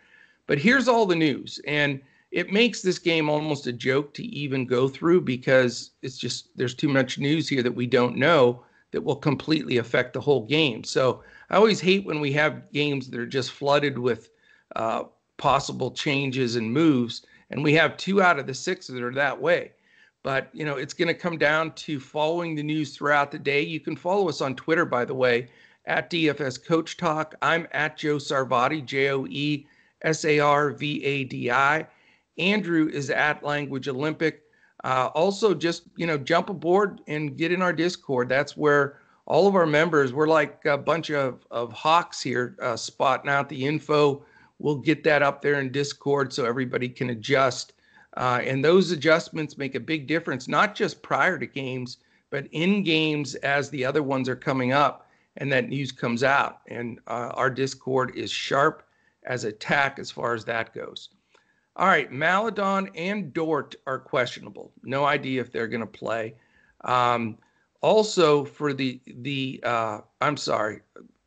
But 0.47 0.59
here's 0.59 0.89
all 0.89 1.07
the 1.07 1.17
news, 1.17 1.61
and 1.67 2.01
it 2.31 2.53
makes 2.53 2.83
this 2.83 2.99
game 2.99 3.29
almost 3.29 3.67
a 3.67 3.73
joke 3.73 4.13
to 4.15 4.25
even 4.25 4.67
go 4.67 4.89
through 4.89 5.23
because 5.23 5.93
it's 6.03 6.19
just 6.19 6.57
there's 6.57 6.75
too 6.75 6.89
much 6.89 7.19
news 7.19 7.49
here 7.49 7.63
that 7.63 7.75
we 7.75 7.87
don't 7.87 8.17
know 8.17 8.65
that 8.91 9.03
will 9.03 9.17
completely 9.17 9.79
affect 9.79 10.13
the 10.13 10.21
whole 10.21 10.45
game. 10.45 10.83
So 10.85 11.23
I 11.51 11.57
always 11.57 11.81
hate 11.81 12.05
when 12.05 12.21
we 12.21 12.33
have 12.33 12.71
games 12.73 13.09
that 13.11 13.21
are 13.21 13.27
just 13.27 13.53
flooded 13.53 13.99
with 13.99 14.31
uh, 14.75 15.05
possible 15.37 15.91
changes 15.91 16.57
and 16.57 16.73
moves. 16.73 17.25
And 17.51 17.63
we 17.63 17.75
have 17.75 17.97
two 17.97 18.21
out 18.23 18.39
of 18.39 18.47
the 18.47 18.55
six 18.55 18.87
that 18.89 19.03
are 19.03 19.15
that 19.15 19.41
way. 19.41 19.73
But, 20.23 20.51
you 20.53 20.65
know, 20.65 20.77
it's 20.77 20.95
going 20.95 21.09
to 21.09 21.15
come 21.15 21.39
down 21.39 21.73
to 21.75 22.01
following 22.01 22.57
the 22.57 22.63
news 22.63 22.97
throughout 22.97 23.31
the 23.31 23.39
day. 23.39 23.63
You 23.63 23.79
can 23.79 23.95
follow 23.95 24.29
us 24.29 24.41
on 24.41 24.57
Twitter, 24.57 24.85
by 24.85 25.05
the 25.05 25.15
way, 25.15 25.49
at 25.85 26.11
DFS 26.11 26.65
Coach 26.65 26.97
Talk. 26.97 27.37
I'm 27.43 27.69
at 27.71 27.97
Joe 27.97 28.17
Sarvadi, 28.17 28.85
J 28.85 29.11
O 29.11 29.27
E 29.29 29.67
S 30.03 30.25
A 30.25 30.41
R 30.41 30.71
V 30.73 31.05
A 31.05 31.25
D 31.25 31.51
I. 31.51 31.87
Andrew 32.39 32.89
is 32.89 33.11
at 33.11 33.43
Language 33.43 33.89
Olympic. 33.89 34.43
Uh, 34.85 35.11
also, 35.15 35.55
just 35.55 35.85
you 35.97 36.07
know, 36.07 36.19
jump 36.19 36.51
aboard 36.51 37.01
and 37.07 37.37
get 37.37 37.53
in 37.53 37.63
our 37.63 37.73
Discord. 37.73 38.29
That's 38.29 38.57
where 38.57 39.01
all 39.27 39.47
of 39.47 39.55
our 39.55 39.67
members. 39.67 40.13
We're 40.13 40.29
like 40.29 40.65
a 40.65 40.79
bunch 40.79 41.11
of 41.11 41.47
of 41.51 41.73
hawks 41.73 42.23
here, 42.23 42.57
uh, 42.63 42.77
spotting 42.77 43.31
out 43.31 43.49
the 43.49 43.67
info 43.67 44.25
We'll 44.59 44.77
get 44.77 45.05
that 45.05 45.23
up 45.23 45.43
there 45.43 45.61
in 45.61 45.71
Discord 45.71 46.33
so 46.33 46.45
everybody 46.45 46.89
can 46.89 47.11
adjust. 47.11 47.75
Uh, 48.17 48.41
and 48.43 48.65
those 48.65 48.91
adjustments 48.91 49.59
make 49.59 49.75
a 49.75 49.81
big 49.81 50.07
difference, 50.07 50.49
not 50.49 50.75
just 50.75 51.03
prior 51.03 51.39
to 51.39 51.47
games, 51.47 51.99
but 52.31 52.47
in 52.53 52.83
games 52.83 53.35
as 53.37 53.69
the 53.69 53.85
other 53.85 54.03
ones 54.03 54.29
are 54.29 54.37
coming 54.37 54.73
up 54.73 55.09
and 55.37 55.53
that 55.53 55.69
news 55.69 55.93
comes 55.93 56.25
out. 56.25 56.61
And 56.69 56.99
uh, 57.07 57.31
our 57.35 57.51
Discord 57.51 58.17
is 58.17 58.31
sharp 58.31 58.83
as 59.25 59.45
a 59.45 59.53
tack 59.53 59.99
as 59.99 60.11
far 60.11 60.33
as 60.33 60.45
that 60.47 60.73
goes. 60.73 61.11
All 61.77 61.87
right, 61.87 62.11
Maledon 62.11 62.89
and 62.95 63.33
Dort 63.35 63.75
are 63.87 63.99
questionable. 63.99 64.73
No 64.83 65.05
idea 65.05 65.43
if 65.43 65.53
they're 65.53 65.69
going 65.69 65.81
to 65.81 65.87
play. 65.87 66.35
Um, 66.85 67.37
also, 67.83 68.45
for 68.45 68.73
the 68.73 69.01
the 69.07 69.61
uh, 69.63 70.01
I'm 70.23 70.39
sorry, 70.39 70.81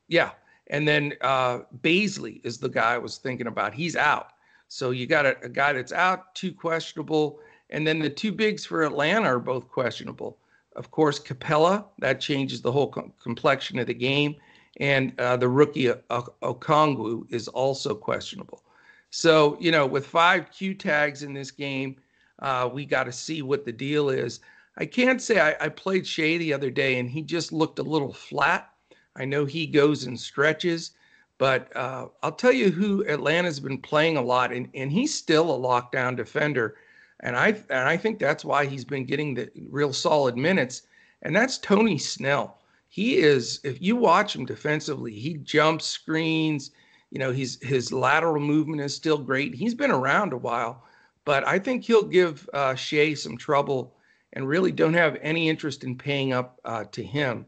yeah, 0.08 0.32
and 0.68 0.88
then 0.88 1.13
uh, 1.22 1.60
Bazley 1.82 2.41
is 2.44 2.58
the 2.58 2.70
guy 2.70 2.96
I 2.96 2.98
was 2.98 3.18
thinking 3.18 3.48
about. 3.48 3.74
He's 3.74 3.96
out. 3.96 4.32
So 4.68 4.91
you 4.91 5.08
got 5.08 5.25
a, 5.25 5.38
a, 5.44 5.50
guy 5.50 5.74
that's 5.74 5.91
out, 5.91 6.34
two 6.36 6.53
questionable. 6.53 7.39
And 7.72 7.86
then 7.86 8.00
the 8.00 8.10
two 8.10 8.32
bigs 8.32 8.65
for 8.65 8.84
Atlanta 8.84 9.27
are 9.27 9.39
both 9.39 9.68
questionable. 9.68 10.38
Of 10.75 10.91
course, 10.91 11.20
Capela 11.20 11.86
that 12.00 12.22
changes 12.22 12.62
the 12.62 12.72
whole 12.72 12.88
com- 12.88 13.13
complexion 13.22 13.79
of 13.79 13.88
the 13.88 13.94
game. 13.94 14.36
And 14.77 15.20
uh, 15.20 15.38
the 15.38 15.50
rookie 15.50 15.89
uh, 15.89 15.96
Okongwu 16.44 17.32
is 17.32 17.48
also 17.48 17.96
questionable. 17.96 18.63
So, 19.11 19.57
you 19.59 19.71
know, 19.71 19.85
with 19.85 20.05
five 20.05 20.51
Q 20.51 20.73
tags 20.73 21.23
in 21.23 21.33
this 21.33 21.51
game, 21.51 21.95
uh, 22.39 22.69
we 22.71 22.85
got 22.85 23.05
to 23.05 23.11
see 23.11 23.41
what 23.41 23.65
the 23.65 23.71
deal 23.71 24.09
is. 24.09 24.39
I 24.77 24.85
can't 24.85 25.21
say 25.21 25.39
I, 25.39 25.65
I 25.65 25.69
played 25.69 26.07
Shai 26.07 26.37
the 26.37 26.53
other 26.53 26.69
day 26.69 26.99
and 26.99 27.09
he 27.09 27.21
just 27.21 27.51
looked 27.51 27.79
a 27.79 27.83
little 27.83 28.13
flat. 28.13 28.69
I 29.15 29.25
know 29.25 29.45
he 29.45 29.67
goes 29.67 30.05
and 30.05 30.17
stretches, 30.17 30.91
but 31.37 31.75
uh, 31.75 32.07
I'll 32.23 32.31
tell 32.31 32.51
you 32.53 32.71
who 32.71 33.05
Atlanta's 33.07 33.59
been 33.59 33.81
playing 33.81 34.17
a 34.17 34.21
lot, 34.21 34.53
and, 34.53 34.69
and 34.73 34.91
he's 34.91 35.13
still 35.13 35.53
a 35.53 35.59
lockdown 35.59 36.15
defender. 36.15 36.77
And 37.21 37.35
I 37.35 37.47
and 37.69 37.89
I 37.89 37.97
think 37.97 38.19
that's 38.19 38.45
why 38.45 38.65
he's 38.65 38.85
been 38.85 39.05
getting 39.05 39.33
the 39.33 39.49
real 39.69 39.91
solid 39.91 40.37
minutes. 40.37 40.83
And 41.21 41.35
that's 41.35 41.57
Tony 41.57 41.97
Snell. 41.97 42.59
He 42.87 43.17
is, 43.17 43.59
if 43.63 43.81
you 43.81 43.95
watch 43.97 44.35
him 44.35 44.45
defensively, 44.45 45.11
he 45.13 45.35
jumps 45.35 45.85
screens. 45.85 46.71
You 47.11 47.19
know, 47.19 47.31
he's 47.31 47.61
his 47.63 47.91
lateral 47.91 48.41
movement 48.41 48.81
is 48.81 48.95
still 48.95 49.17
great. 49.17 49.53
He's 49.55 49.73
been 49.73 49.91
around 49.91 50.33
a 50.33 50.37
while, 50.37 50.83
but 51.25 51.47
I 51.47 51.59
think 51.59 51.83
he'll 51.83 52.03
give 52.03 52.47
uh, 52.53 52.75
Shai 52.75 53.13
some 53.13 53.37
trouble 53.37 53.95
and 54.33 54.47
really 54.47 54.71
don't 54.71 54.93
have 54.93 55.17
any 55.21 55.49
interest 55.49 55.83
in 55.83 55.97
paying 55.97 56.33
up 56.33 56.59
uh, 56.65 56.83
to 56.91 57.03
him. 57.03 57.45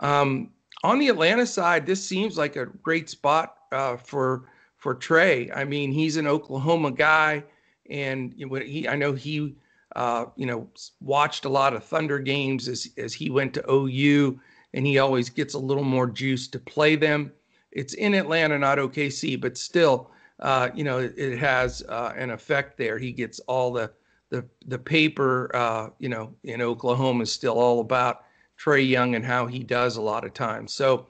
Um, 0.00 0.50
on 0.82 0.98
the 0.98 1.08
Atlanta 1.08 1.46
side, 1.46 1.86
this 1.86 2.04
seems 2.04 2.38
like 2.38 2.56
a 2.56 2.66
great 2.66 3.08
spot 3.08 3.56
uh, 3.72 3.96
for 3.96 4.44
for 4.76 4.94
Trae. 4.94 5.54
I 5.56 5.64
mean, 5.64 5.92
he's 5.92 6.16
an 6.16 6.26
Oklahoma 6.26 6.92
guy, 6.92 7.44
and 7.90 8.34
he 8.36 8.88
I 8.88 8.96
know 8.96 9.12
he 9.12 9.56
uh, 9.96 10.26
you 10.36 10.46
know 10.46 10.68
watched 11.00 11.44
a 11.44 11.48
lot 11.48 11.74
of 11.74 11.84
Thunder 11.84 12.18
games 12.18 12.68
as 12.68 12.88
as 12.96 13.12
he 13.12 13.30
went 13.30 13.54
to 13.54 13.70
OU, 13.70 14.40
and 14.74 14.86
he 14.86 14.98
always 14.98 15.30
gets 15.30 15.54
a 15.54 15.58
little 15.58 15.84
more 15.84 16.06
juice 16.06 16.48
to 16.48 16.58
play 16.58 16.96
them. 16.96 17.32
It's 17.72 17.94
in 17.94 18.14
Atlanta, 18.14 18.58
not 18.58 18.78
OKC, 18.78 19.40
but 19.40 19.58
still, 19.58 20.10
uh, 20.40 20.70
you 20.74 20.84
know, 20.84 20.98
it, 20.98 21.38
has 21.38 21.82
uh, 21.88 22.12
an 22.16 22.30
effect 22.30 22.78
there. 22.78 22.98
He 22.98 23.12
gets 23.12 23.40
all 23.40 23.72
the 23.72 23.90
the 24.30 24.44
the 24.66 24.78
paper, 24.78 25.50
uh, 25.54 25.88
you 25.98 26.08
know, 26.08 26.34
in 26.44 26.60
Oklahoma 26.60 27.22
is 27.22 27.32
still 27.32 27.58
all 27.58 27.80
about 27.80 28.24
Trae 28.58 28.86
Young 28.86 29.14
and 29.14 29.24
how 29.24 29.46
he 29.46 29.60
does 29.60 29.96
a 29.96 30.02
lot 30.02 30.24
of 30.24 30.34
times. 30.34 30.72
So, 30.72 31.06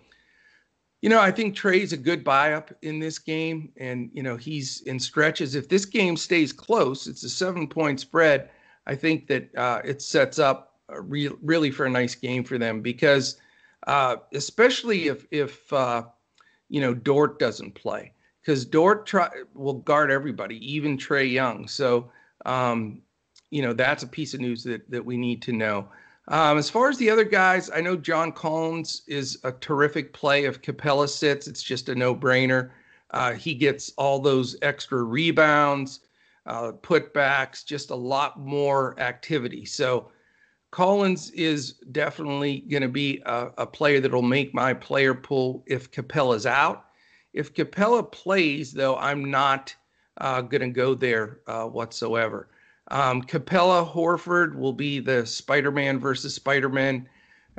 you 1.01 1.09
know, 1.09 1.21
I 1.21 1.31
think 1.31 1.57
Trae's 1.57 1.93
a 1.93 1.97
good 1.97 2.23
buy 2.23 2.53
up 2.53 2.73
in 2.83 2.99
this 2.99 3.19
game. 3.19 3.73
And, 3.77 4.11
you 4.13 4.23
know, 4.23 4.37
he's 4.37 4.83
in 4.83 4.99
stretches. 5.01 5.55
If 5.55 5.69
this 5.69 5.85
game 5.85 6.17
stays 6.17 6.53
close, 6.53 7.07
it's 7.07 7.25
a 7.25 7.31
seven 7.31 7.67
point 7.67 8.01
spread. 8.01 8.51
I 8.87 8.95
think 8.95 9.27
that 9.29 9.55
uh, 9.57 9.81
it 9.85 10.03
sets 10.03 10.39
up 10.39 10.79
re- 10.89 11.31
really 11.43 11.71
for 11.71 11.87
a 11.87 11.91
nice 11.91 12.15
game 12.15 12.45
for 12.45 12.59
them 12.59 12.81
because, 12.81 13.37
uh, 13.87 14.17
especially 14.33 15.09
if, 15.09 15.27
if 15.31 15.73
uh, 15.73 16.05
you 16.69 16.81
know, 16.81 16.95
Dort 16.95 17.39
doesn't 17.39 17.75
play, 17.75 18.13
because 18.41 18.65
Dort 18.65 19.07
try, 19.07 19.29
will 19.55 19.75
guard 19.75 20.11
everybody, 20.11 20.57
even 20.75 20.97
Trae 20.97 21.31
Young. 21.31 21.69
So, 21.69 22.11
um, 22.47 23.03
you 23.51 23.63
know, 23.63 23.73
that's 23.73 24.03
a 24.03 24.07
piece 24.07 24.35
of 24.35 24.41
news 24.41 24.63
that, 24.65 24.91
that 24.91 25.05
we 25.05 25.17
need 25.17 25.43
to 25.43 25.53
know. 25.53 25.89
Um, 26.29 26.59
as 26.59 26.69
far 26.69 26.91
as 26.91 26.99
the 26.99 27.09
other 27.09 27.25
guys, 27.25 27.71
I 27.71 27.81
know 27.81 27.97
John 27.97 28.33
Collins 28.33 29.03
is 29.07 29.39
a 29.45 29.53
terrific 29.53 30.13
play. 30.13 30.45
If 30.45 30.61
Capela 30.61 31.09
sits, 31.09 31.49
it's 31.49 31.63
just 31.63 31.89
a 31.89 31.95
no 31.95 32.15
brainer. 32.15 32.71
Uh, 33.13 33.33
he 33.33 33.55
gets 33.55 33.93
all 33.97 34.19
those 34.19 34.55
extra 34.61 35.03
rebounds, 35.03 36.01
uh, 36.45 36.73
putbacks, 36.83 37.65
just 37.65 37.89
a 37.89 37.95
lot 37.95 38.39
more 38.39 38.99
activity. 39.01 39.65
So 39.65 40.11
Collins 40.71 41.31
is 41.31 41.75
definitely 41.93 42.61
going 42.61 42.83
to 42.83 42.89
be 42.89 43.23
a, 43.25 43.49
a, 43.59 43.67
player 43.67 44.01
that 44.01 44.13
will 44.13 44.23
make 44.23 44.53
my 44.53 44.75
player 44.75 45.15
pool 45.15 45.63
if 45.67 45.91
Capela's 45.91 46.45
out. 46.45 46.87
If 47.33 47.55
Capela 47.55 48.11
plays, 48.11 48.73
though, 48.73 48.97
I'm 48.97 49.31
not 49.31 49.75
uh, 50.19 50.43
going 50.43 50.61
to 50.61 50.69
go 50.69 50.95
there 50.95 51.41
uh, 51.47 51.65
whatsoever. 51.65 52.49
Um, 52.91 53.23
Capela 53.23 53.91
Horford 53.91 54.57
will 54.57 54.73
be 54.73 54.99
the 54.99 55.25
Spider-Man 55.25 55.99
versus 55.99 56.35
Spider-Man 56.35 57.09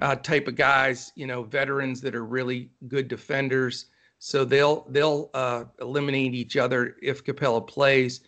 uh, 0.01 0.15
type 0.15 0.47
of 0.47 0.55
guys. 0.55 1.11
You 1.15 1.27
know, 1.27 1.43
veterans 1.43 2.01
that 2.01 2.15
are 2.15 2.25
really 2.25 2.69
good 2.87 3.07
defenders. 3.07 3.85
So 4.19 4.43
they'll 4.43 4.85
they'll 4.89 5.29
uh, 5.33 5.65
eliminate 5.81 6.33
each 6.33 6.57
other 6.57 6.95
if 7.01 7.23
Capela 7.23 7.65
plays. 7.65 8.21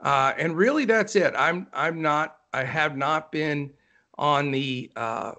Uh, 0.00 0.32
and 0.36 0.56
really, 0.56 0.84
that's 0.84 1.16
it. 1.16 1.32
I'm 1.36 1.66
I'm 1.72 2.02
not. 2.02 2.36
I 2.52 2.64
have 2.64 2.96
not 2.96 3.30
been 3.32 3.70
on 4.18 4.50
the 4.50 4.90
uh, 4.96 5.32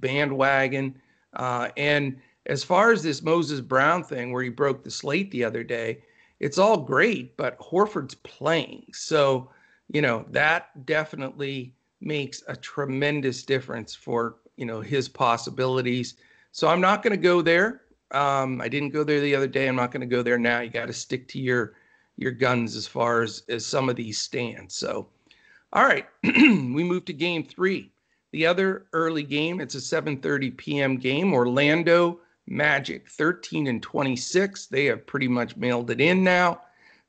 bandwagon. 0.00 1.00
Uh, 1.34 1.68
and 1.76 2.20
as 2.46 2.64
far 2.64 2.92
as 2.92 3.02
this 3.02 3.22
Moses 3.22 3.60
Brown 3.60 4.02
thing, 4.02 4.32
where 4.32 4.42
he 4.42 4.50
broke 4.50 4.82
the 4.82 4.90
slate 4.90 5.30
the 5.30 5.44
other 5.44 5.62
day, 5.62 6.02
it's 6.40 6.58
all 6.58 6.78
great, 6.78 7.36
but 7.36 7.58
Horford's 7.58 8.14
playing. 8.14 8.86
So, 8.92 9.50
you 9.92 10.00
know, 10.00 10.24
that 10.30 10.86
definitely 10.86 11.74
makes 12.00 12.42
a 12.48 12.56
tremendous 12.56 13.42
difference 13.42 13.94
for, 13.94 14.36
you 14.56 14.64
know, 14.64 14.80
his 14.80 15.08
possibilities. 15.08 16.14
So 16.52 16.68
I'm 16.68 16.80
not 16.80 17.02
going 17.02 17.12
to 17.12 17.22
go 17.22 17.42
there. 17.42 17.82
Um, 18.12 18.60
I 18.60 18.68
didn't 18.68 18.90
go 18.90 19.04
there 19.04 19.20
the 19.20 19.34
other 19.34 19.46
day. 19.46 19.68
I'm 19.68 19.76
not 19.76 19.92
going 19.92 20.00
to 20.00 20.06
go 20.06 20.22
there 20.22 20.38
now. 20.38 20.60
You 20.60 20.70
got 20.70 20.86
to 20.86 20.92
stick 20.92 21.28
to 21.28 21.38
your 21.38 21.74
your 22.16 22.32
guns 22.32 22.76
as 22.76 22.86
far 22.86 23.22
as 23.22 23.44
as 23.48 23.64
some 23.64 23.88
of 23.88 23.96
these 23.96 24.18
stand. 24.18 24.72
So, 24.72 25.08
all 25.72 25.84
right, 25.84 26.06
we 26.22 26.84
move 26.84 27.04
to 27.06 27.12
game 27.12 27.44
three. 27.44 27.92
The 28.32 28.46
other 28.46 28.86
early 28.92 29.22
game. 29.22 29.60
It's 29.60 29.74
a 29.74 29.78
7:30 29.78 30.56
p.m. 30.56 30.96
game. 30.96 31.32
Orlando 31.32 32.20
Magic 32.46 33.08
13 33.08 33.68
and 33.68 33.82
26. 33.82 34.66
They 34.66 34.86
have 34.86 35.06
pretty 35.06 35.28
much 35.28 35.56
mailed 35.56 35.90
it 35.90 36.00
in 36.00 36.24
now. 36.24 36.60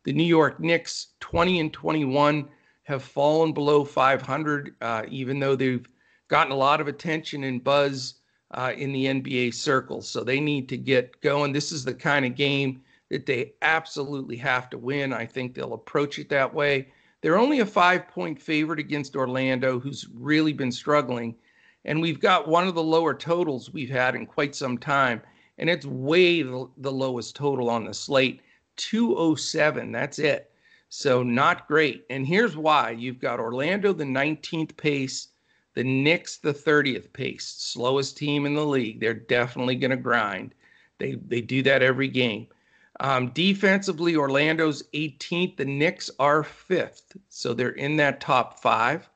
The 0.03 0.13
New 0.13 0.23
York 0.23 0.59
Knicks 0.59 1.07
20 1.19 1.59
and 1.59 1.73
21 1.73 2.47
have 2.83 3.03
fallen 3.03 3.53
below 3.53 3.83
500, 3.83 4.75
uh, 4.81 5.03
even 5.09 5.39
though 5.39 5.55
they've 5.55 5.87
gotten 6.27 6.51
a 6.51 6.55
lot 6.55 6.81
of 6.81 6.87
attention 6.87 7.43
and 7.43 7.63
buzz 7.63 8.15
uh, 8.51 8.73
in 8.75 8.91
the 8.91 9.05
NBA 9.05 9.53
circles. 9.53 10.07
So 10.07 10.23
they 10.23 10.39
need 10.39 10.69
to 10.69 10.77
get 10.77 11.19
going. 11.21 11.53
This 11.53 11.71
is 11.71 11.83
the 11.83 11.93
kind 11.93 12.25
of 12.25 12.35
game 12.35 12.81
that 13.09 13.25
they 13.25 13.53
absolutely 13.61 14.37
have 14.37 14.69
to 14.71 14.77
win. 14.77 15.13
I 15.13 15.25
think 15.25 15.53
they'll 15.53 15.73
approach 15.73 16.19
it 16.19 16.29
that 16.29 16.53
way. 16.53 16.87
They're 17.21 17.37
only 17.37 17.59
a 17.59 17.65
five 17.65 18.07
point 18.07 18.41
favorite 18.41 18.79
against 18.79 19.15
Orlando, 19.15 19.79
who's 19.79 20.07
really 20.13 20.53
been 20.53 20.71
struggling. 20.71 21.35
And 21.85 22.01
we've 22.01 22.19
got 22.19 22.47
one 22.47 22.67
of 22.67 22.75
the 22.75 22.83
lower 22.83 23.13
totals 23.13 23.71
we've 23.71 23.89
had 23.89 24.15
in 24.15 24.25
quite 24.25 24.55
some 24.55 24.77
time. 24.77 25.21
And 25.57 25.69
it's 25.69 25.85
way 25.85 26.41
the, 26.41 26.67
the 26.77 26.91
lowest 26.91 27.35
total 27.35 27.69
on 27.69 27.85
the 27.85 27.93
slate 27.93 28.41
207. 28.77 29.91
That's 29.91 30.19
it. 30.19 30.51
So 30.89 31.23
not 31.23 31.67
great. 31.67 32.05
And 32.09 32.27
here's 32.27 32.57
why 32.57 32.91
you've 32.91 33.19
got 33.19 33.39
Orlando, 33.39 33.93
the 33.93 34.03
19th 34.03 34.75
pace, 34.75 35.29
the 35.73 35.83
Knicks, 35.83 36.37
the 36.37 36.53
30th 36.53 37.13
pace, 37.13 37.45
slowest 37.45 38.17
team 38.17 38.45
in 38.45 38.55
the 38.55 38.65
league. 38.65 38.99
They're 38.99 39.13
definitely 39.13 39.75
going 39.75 39.91
to 39.91 39.97
grind. 39.97 40.53
They, 40.97 41.15
they 41.27 41.41
do 41.41 41.63
that 41.63 41.81
every 41.81 42.09
game. 42.09 42.47
Um, 43.01 43.29
defensively, 43.29 44.15
Orlando's 44.15 44.83
18th. 44.93 45.57
The 45.57 45.65
Knicks 45.65 46.11
are 46.19 46.43
fifth. 46.43 47.17
So 47.29 47.53
they're 47.53 47.69
in 47.69 47.97
that 47.97 48.21
top 48.21 48.59
five. 48.59 49.09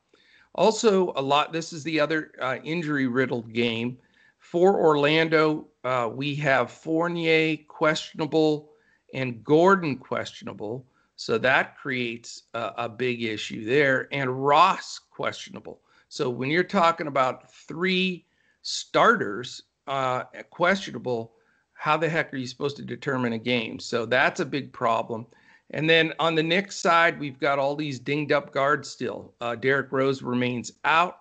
Also, 0.56 1.14
a 1.16 1.22
lot, 1.22 1.54
this 1.54 1.72
is 1.72 1.84
the 1.84 2.00
other 2.00 2.32
uh, 2.42 2.58
injury 2.64 3.06
riddled 3.06 3.54
game. 3.54 4.00
For 4.40 4.76
Orlando, 4.76 5.68
uh, 5.84 6.10
we 6.12 6.34
have 6.36 6.72
Fournier 6.72 7.58
questionable 7.68 8.72
and 9.14 9.44
Gordon 9.44 9.98
questionable. 9.98 10.88
So 11.16 11.38
that 11.38 11.78
creates 11.78 12.44
a, 12.56 12.72
a 12.78 12.90
big 12.90 13.22
issue 13.22 13.66
there. 13.66 14.08
And 14.12 14.46
Ross 14.46 14.98
questionable. 14.98 15.82
So 16.10 16.28
when 16.32 16.50
you're 16.50 16.64
talking 16.64 17.06
about 17.06 17.54
three 17.54 18.26
starters 18.64 19.62
uh, 19.86 20.24
questionable, 20.50 21.34
how 21.76 21.96
the 21.96 22.10
heck 22.10 22.34
are 22.34 22.38
you 22.38 22.48
supposed 22.48 22.78
to 22.78 22.84
determine 22.84 23.34
a 23.34 23.38
game? 23.38 23.80
So 23.80 24.06
that's 24.06 24.40
a 24.40 24.46
big 24.46 24.74
problem. 24.74 25.28
And 25.72 25.90
then 25.90 26.14
on 26.20 26.36
the 26.36 26.44
Knicks 26.44 26.78
side, 26.78 27.20
we've 27.20 27.40
got 27.40 27.60
all 27.60 27.76
these 27.76 28.00
dinged 28.00 28.32
up 28.32 28.52
guards 28.52 28.90
still. 28.90 29.34
Uh, 29.42 29.56
Derrick 29.56 29.92
Rose 29.92 30.22
remains 30.22 30.72
out, 30.84 31.20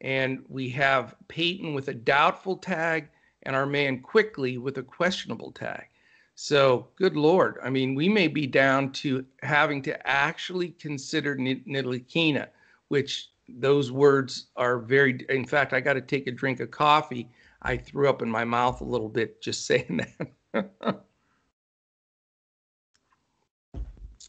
and 0.00 0.44
we 0.48 0.68
have 0.70 1.14
Payton 1.28 1.74
with 1.74 1.88
a 1.88 1.94
doubtful 1.94 2.56
tag, 2.56 3.08
and 3.42 3.54
our 3.54 3.66
man 3.66 4.00
Quickley 4.00 4.58
with 4.58 4.78
a 4.78 4.82
questionable 4.82 5.52
tag. 5.52 5.86
So, 6.34 6.88
good 6.96 7.16
Lord. 7.16 7.56
I 7.62 7.70
mean, 7.70 7.94
we 7.94 8.08
may 8.08 8.28
be 8.28 8.46
down 8.46 8.92
to 8.92 9.24
having 9.42 9.80
to 9.82 10.06
actually 10.06 10.70
consider 10.78 11.34
Ntilikina, 11.36 12.48
which 12.88 13.30
those 13.48 13.90
words 13.90 14.46
are 14.56 14.78
very, 14.78 15.24
in 15.30 15.46
fact, 15.46 15.72
I 15.72 15.80
got 15.80 15.94
to 15.94 16.00
take 16.00 16.26
a 16.26 16.32
drink 16.32 16.60
of 16.60 16.70
coffee 16.70 17.28
I 17.66 17.76
threw 17.76 18.08
up 18.08 18.22
in 18.22 18.30
my 18.30 18.44
mouth 18.44 18.80
a 18.80 18.84
little 18.84 19.08
bit 19.08 19.42
just 19.42 19.66
saying 19.66 20.00
that. 20.52 21.02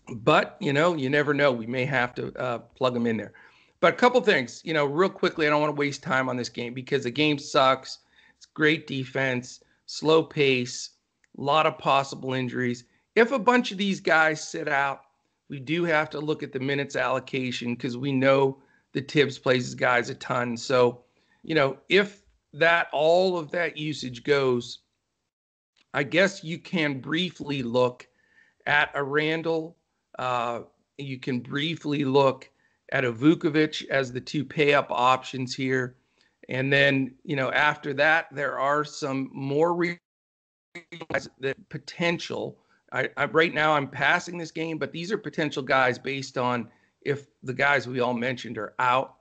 but 0.09 0.57
you 0.59 0.73
know, 0.73 0.95
you 0.95 1.09
never 1.09 1.33
know. 1.33 1.51
We 1.51 1.67
may 1.67 1.85
have 1.85 2.15
to 2.15 2.33
uh, 2.37 2.59
plug 2.59 2.95
them 2.95 3.05
in 3.05 3.17
there. 3.17 3.33
But 3.79 3.93
a 3.93 3.97
couple 3.97 4.19
things, 4.21 4.61
you 4.65 4.73
know, 4.73 4.85
real 4.85 5.09
quickly. 5.09 5.45
I 5.45 5.51
don't 5.51 5.61
want 5.61 5.75
to 5.75 5.79
waste 5.79 6.01
time 6.01 6.29
on 6.29 6.35
this 6.35 6.49
game 6.49 6.73
because 6.73 7.03
the 7.03 7.11
game 7.11 7.37
sucks. 7.37 7.99
It's 8.35 8.47
great 8.47 8.87
defense, 8.87 9.63
slow 9.85 10.23
pace, 10.23 10.91
a 11.37 11.41
lot 11.41 11.67
of 11.67 11.77
possible 11.77 12.33
injuries. 12.33 12.85
If 13.15 13.31
a 13.31 13.39
bunch 13.39 13.71
of 13.71 13.77
these 13.77 13.99
guys 13.99 14.47
sit 14.47 14.67
out, 14.67 15.01
we 15.49 15.59
do 15.59 15.83
have 15.83 16.09
to 16.09 16.19
look 16.19 16.41
at 16.41 16.51
the 16.51 16.59
minutes 16.59 16.95
allocation 16.95 17.75
because 17.75 17.97
we 17.97 18.11
know 18.11 18.57
the 18.93 19.01
Thibs 19.01 19.37
plays 19.37 19.75
guys 19.75 20.09
a 20.09 20.15
ton. 20.15 20.57
So, 20.57 21.03
you 21.43 21.53
know, 21.53 21.77
if 21.87 22.23
that 22.53 22.87
all 22.91 23.37
of 23.37 23.51
that 23.51 23.77
usage 23.77 24.23
goes, 24.23 24.79
I 25.93 26.03
guess 26.03 26.43
you 26.43 26.59
can 26.59 26.99
briefly 26.99 27.63
look 27.63 28.07
at 28.65 28.91
a 28.93 29.03
Randle. 29.03 29.77
Uh, 30.19 30.61
you 30.97 31.19
can 31.19 31.39
briefly 31.39 32.03
look 32.05 32.49
at 32.91 33.05
a 33.05 33.11
Vucevic 33.11 33.87
as 33.89 34.11
the 34.11 34.21
two 34.21 34.45
pay 34.45 34.73
up 34.73 34.87
options 34.89 35.55
here. 35.55 35.95
And 36.49 36.71
then, 36.71 37.13
you 37.23 37.35
know, 37.35 37.51
after 37.51 37.93
that, 37.95 38.27
there 38.31 38.57
are 38.59 38.83
some 38.85 39.29
more 39.33 39.73
re- 39.73 39.99
that 41.39 41.69
potential. 41.69 42.57
I, 42.93 43.09
I, 43.17 43.25
right 43.25 43.53
now 43.53 43.73
I'm 43.73 43.87
passing 43.87 44.37
this 44.37 44.51
game, 44.51 44.77
but 44.77 44.91
these 44.91 45.11
are 45.11 45.17
potential 45.17 45.63
guys 45.63 45.99
based 45.99 46.37
on 46.37 46.69
if 47.01 47.27
the 47.43 47.53
guys 47.53 47.87
we 47.87 47.99
all 47.99 48.13
mentioned 48.13 48.57
are 48.57 48.73
out 48.79 49.16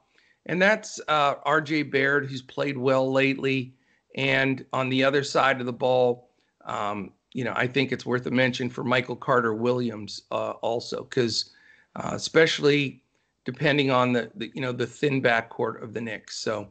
and 0.47 0.61
that's 0.61 1.01
uh, 1.09 1.37
RJ 1.47 1.91
Barrett, 1.91 2.29
who's 2.29 2.43
played 2.43 2.79
well 2.79 3.13
lately. 3.13 3.75
And 4.17 4.65
on 4.73 4.89
the 4.89 5.05
other 5.05 5.23
side 5.23 5.61
of 5.61 5.67
the 5.67 5.73
ball, 5.73 6.31
um, 6.65 7.13
you 7.33 7.45
know, 7.45 7.53
I 7.55 7.67
think 7.67 7.93
it's 7.93 8.07
worth 8.07 8.27
a 8.27 8.31
mention 8.31 8.71
for 8.71 8.83
Michael 8.83 9.17
Carter 9.17 9.55
Williams 9.55 10.23
uh, 10.31 10.53
also, 10.63 11.05
because 11.05 11.53
uh, 11.97 12.13
especially 12.15 13.03
depending 13.45 13.91
on 13.91 14.13
the, 14.13 14.31
the, 14.35 14.51
you 14.55 14.61
know 14.61 14.73
the 14.73 14.87
thin 14.87 15.23
backcourt 15.23 15.83
of 15.83 15.93
the 15.93 16.01
Knicks. 16.01 16.39
So 16.39 16.69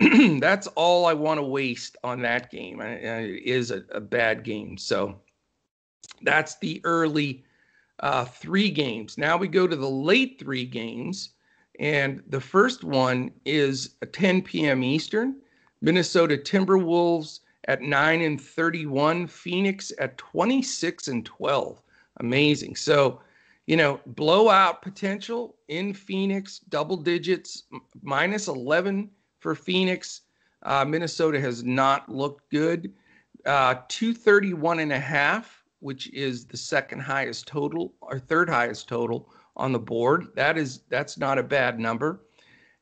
that's 0.38 0.66
all 0.68 1.06
I 1.06 1.14
want 1.14 1.38
to 1.38 1.44
waste 1.44 1.96
on 2.04 2.22
that 2.22 2.50
game. 2.50 2.80
It 2.80 3.42
is 3.44 3.70
a, 3.70 3.82
a 3.90 4.00
bad 4.00 4.44
game. 4.44 4.76
So 4.78 5.20
that's 6.22 6.58
the 6.58 6.80
early 6.84 7.44
uh, 8.00 8.24
three 8.24 8.70
games. 8.70 9.18
Now 9.18 9.36
we 9.36 9.48
go 9.48 9.66
to 9.66 9.76
the 9.76 9.90
late 9.90 10.38
three 10.38 10.64
games. 10.64 11.30
And 11.78 12.22
the 12.28 12.40
first 12.40 12.84
one 12.84 13.30
is 13.44 13.96
10 14.12 14.42
p.m. 14.42 14.82
Eastern. 14.82 15.36
Minnesota 15.80 16.36
Timberwolves 16.36 17.40
at 17.68 17.82
9 17.82 18.20
and 18.22 18.40
31, 18.40 19.26
Phoenix 19.26 19.92
at 19.98 20.18
26 20.18 21.08
and 21.08 21.24
12. 21.24 21.82
Amazing. 22.20 22.76
So, 22.76 23.20
you 23.66 23.76
know, 23.76 24.00
blowout 24.06 24.82
potential 24.82 25.56
in 25.68 25.94
Phoenix, 25.94 26.58
double 26.68 26.96
digits, 26.96 27.64
minus 28.02 28.48
11 28.48 29.10
for 29.38 29.54
Phoenix. 29.54 30.22
Uh, 30.64 30.84
Minnesota 30.84 31.40
has 31.40 31.64
not 31.64 32.08
looked 32.08 32.48
good. 32.50 32.92
Uh, 33.46 33.74
231 33.88 34.80
and 34.80 34.92
a 34.92 35.00
half, 35.00 35.64
which 35.80 36.08
is 36.12 36.44
the 36.44 36.56
second 36.56 37.00
highest 37.00 37.46
total 37.46 37.94
or 38.00 38.18
third 38.18 38.48
highest 38.48 38.88
total 38.88 39.32
on 39.56 39.72
the 39.72 39.78
board. 39.78 40.28
That 40.34 40.58
is 40.58 40.80
that's 40.88 41.18
not 41.18 41.38
a 41.38 41.42
bad 41.42 41.78
number. 41.78 42.22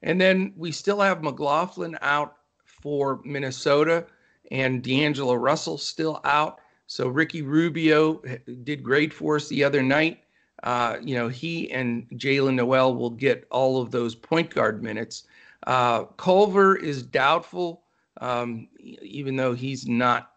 And 0.02 0.20
then 0.20 0.52
we 0.56 0.72
still 0.72 1.00
have 1.00 1.22
McLaughlin 1.22 1.98
out 2.00 2.36
for 2.64 3.20
Minnesota 3.24 4.06
and 4.50 4.82
D'Angelo 4.82 5.34
Russell 5.34 5.78
still 5.78 6.20
out. 6.24 6.60
So 6.86 7.08
Ricky 7.08 7.42
Rubio 7.42 8.22
did 8.64 8.82
great 8.82 9.12
for 9.12 9.36
us 9.36 9.48
the 9.48 9.62
other 9.62 9.82
night. 9.82 10.20
Uh, 10.62 10.96
you 11.02 11.14
know, 11.14 11.28
he 11.28 11.70
and 11.70 12.08
Jalen 12.10 12.54
Nowell 12.54 12.94
will 12.94 13.10
get 13.10 13.46
all 13.50 13.80
of 13.80 13.90
those 13.90 14.14
point 14.14 14.50
guard 14.50 14.82
minutes. 14.82 15.24
Uh, 15.66 16.04
Culver 16.04 16.76
is 16.76 17.02
doubtful, 17.02 17.82
um, 18.20 18.68
even 18.80 19.36
though 19.36 19.54
he's 19.54 19.86
not 19.86 20.32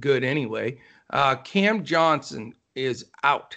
good 0.00 0.24
anyway. 0.24 0.78
Uh, 1.10 1.36
Cam 1.36 1.84
Johnson 1.84 2.54
is 2.74 3.06
out. 3.22 3.56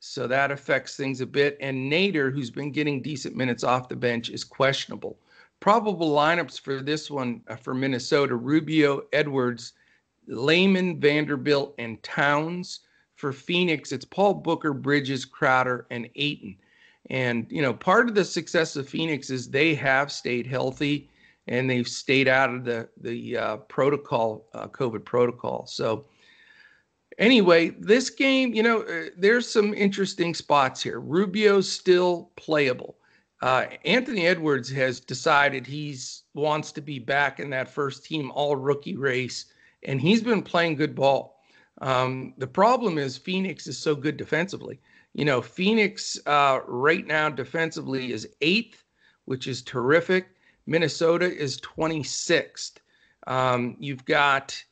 So 0.00 0.26
that 0.26 0.50
affects 0.50 0.96
things 0.96 1.20
a 1.20 1.26
bit. 1.26 1.58
And 1.60 1.92
Nader, 1.92 2.32
who's 2.32 2.50
been 2.50 2.72
getting 2.72 3.02
decent 3.02 3.36
minutes 3.36 3.62
off 3.62 3.88
the 3.88 3.96
bench, 3.96 4.30
is 4.30 4.44
questionable. 4.44 5.18
Probable 5.60 6.10
lineups 6.10 6.58
for 6.58 6.80
this 6.80 7.10
one 7.10 7.42
uh, 7.48 7.56
for 7.56 7.74
Minnesota 7.74 8.34
Rubio, 8.34 9.02
Edwards, 9.12 9.74
Layman, 10.26 10.98
Vanderbilt, 10.98 11.74
and 11.78 12.02
Towns. 12.02 12.80
For 13.16 13.30
Phoenix, 13.30 13.92
it's 13.92 14.06
Paul 14.06 14.32
Booker, 14.32 14.72
Bridges, 14.72 15.26
Crowder, 15.26 15.86
and 15.90 16.08
Ayton. 16.16 16.56
And, 17.10 17.46
you 17.50 17.60
know, 17.60 17.74
part 17.74 18.08
of 18.08 18.14
the 18.14 18.24
success 18.24 18.76
of 18.76 18.88
Phoenix 18.88 19.28
is 19.28 19.50
they 19.50 19.74
have 19.74 20.10
stayed 20.10 20.46
healthy 20.46 21.10
and 21.46 21.68
they've 21.68 21.88
stayed 21.88 22.28
out 22.28 22.54
of 22.54 22.64
the, 22.64 22.88
the 23.02 23.36
uh, 23.36 23.56
protocol, 23.56 24.46
uh, 24.54 24.68
COVID 24.68 25.04
protocol. 25.04 25.66
So, 25.66 26.06
anyway, 27.20 27.70
this 27.78 28.10
game, 28.10 28.52
you 28.52 28.62
know, 28.64 28.82
uh, 28.82 29.10
there's 29.16 29.48
some 29.48 29.72
interesting 29.74 30.34
spots 30.34 30.82
here. 30.82 30.98
Rubio's 30.98 31.70
still 31.70 32.32
playable. 32.34 32.96
Uh, 33.42 33.66
Anthony 33.84 34.26
Edwards 34.26 34.68
has 34.70 35.00
decided 35.00 35.66
he's 35.66 36.24
wants 36.34 36.72
to 36.72 36.80
be 36.80 36.98
back 36.98 37.40
in 37.40 37.50
that 37.50 37.68
first 37.68 38.04
team 38.04 38.30
all 38.34 38.56
rookie 38.56 38.96
race, 38.96 39.46
and 39.84 40.00
he's 40.00 40.22
been 40.22 40.42
playing 40.42 40.74
good 40.76 40.94
ball. 40.94 41.40
Um, 41.80 42.34
the 42.36 42.46
problem 42.46 42.98
is 42.98 43.16
Phoenix 43.16 43.66
is 43.66 43.78
so 43.78 43.94
good 43.94 44.16
defensively. 44.16 44.80
You 45.14 45.24
know, 45.24 45.40
Phoenix 45.40 46.18
uh, 46.26 46.60
right 46.66 47.06
now 47.06 47.30
defensively 47.30 48.12
is 48.12 48.28
eighth, 48.42 48.84
which 49.24 49.46
is 49.46 49.62
terrific. 49.62 50.28
Minnesota 50.66 51.24
is 51.24 51.60
26th. 51.62 52.74
Um, 53.26 53.76
you've 53.78 54.04
got 54.04 54.62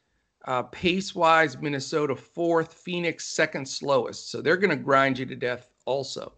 uh, 0.48 0.62
pace 0.62 1.14
wise, 1.14 1.58
Minnesota 1.58 2.16
fourth, 2.16 2.72
Phoenix 2.72 3.26
second 3.26 3.68
slowest. 3.68 4.30
So 4.30 4.40
they're 4.40 4.56
going 4.56 4.70
to 4.70 4.82
grind 4.82 5.18
you 5.18 5.26
to 5.26 5.36
death 5.36 5.68
also. 5.84 6.32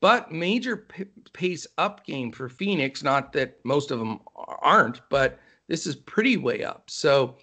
But 0.00 0.30
major 0.30 0.76
p- 0.76 1.06
pace 1.32 1.66
up 1.78 2.04
game 2.04 2.30
for 2.30 2.50
Phoenix, 2.50 3.02
not 3.02 3.32
that 3.32 3.56
most 3.64 3.90
of 3.90 3.98
them 3.98 4.20
aren't, 4.36 5.00
but 5.08 5.40
this 5.66 5.86
is 5.86 5.96
pretty 5.96 6.36
way 6.36 6.62
up. 6.62 6.90
So, 6.90 7.38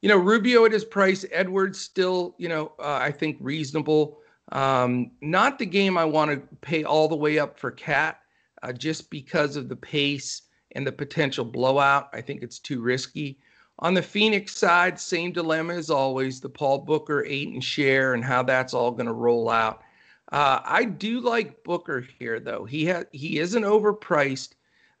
you 0.00 0.08
know, 0.08 0.16
Rubio 0.16 0.64
at 0.64 0.72
his 0.72 0.86
price, 0.86 1.26
Edwards 1.30 1.78
still, 1.78 2.34
you 2.38 2.48
know, 2.48 2.72
uh, 2.78 2.98
I 3.02 3.10
think 3.10 3.36
reasonable. 3.38 4.20
Um, 4.52 5.10
not 5.20 5.58
the 5.58 5.66
game 5.66 5.98
I 5.98 6.06
want 6.06 6.30
to 6.30 6.56
pay 6.62 6.84
all 6.84 7.08
the 7.08 7.16
way 7.16 7.38
up 7.38 7.58
for 7.58 7.70
KAT, 7.70 8.18
uh, 8.62 8.72
just 8.72 9.10
because 9.10 9.56
of 9.56 9.68
the 9.68 9.76
pace 9.76 10.42
and 10.72 10.86
the 10.86 10.92
potential 10.92 11.44
blowout. 11.44 12.08
I 12.14 12.22
think 12.22 12.42
it's 12.42 12.58
too 12.58 12.80
risky. 12.80 13.38
On 13.80 13.94
the 13.94 14.02
Phoenix 14.02 14.56
side, 14.56 14.98
same 14.98 15.32
dilemma 15.32 15.74
as 15.74 15.88
always 15.88 16.40
the 16.40 16.48
Paul 16.48 16.78
Booker 16.78 17.24
Ayton 17.24 17.60
share 17.60 18.14
and 18.14 18.24
how 18.24 18.42
that's 18.42 18.74
all 18.74 18.90
going 18.90 19.06
to 19.06 19.12
roll 19.12 19.48
out. 19.48 19.82
Uh, 20.32 20.60
I 20.64 20.84
do 20.84 21.20
like 21.20 21.62
Booker 21.64 22.00
here, 22.00 22.40
though. 22.40 22.64
He 22.64 22.84
has 22.86 23.06
he 23.12 23.38
isn't 23.38 23.62
overpriced. 23.62 24.50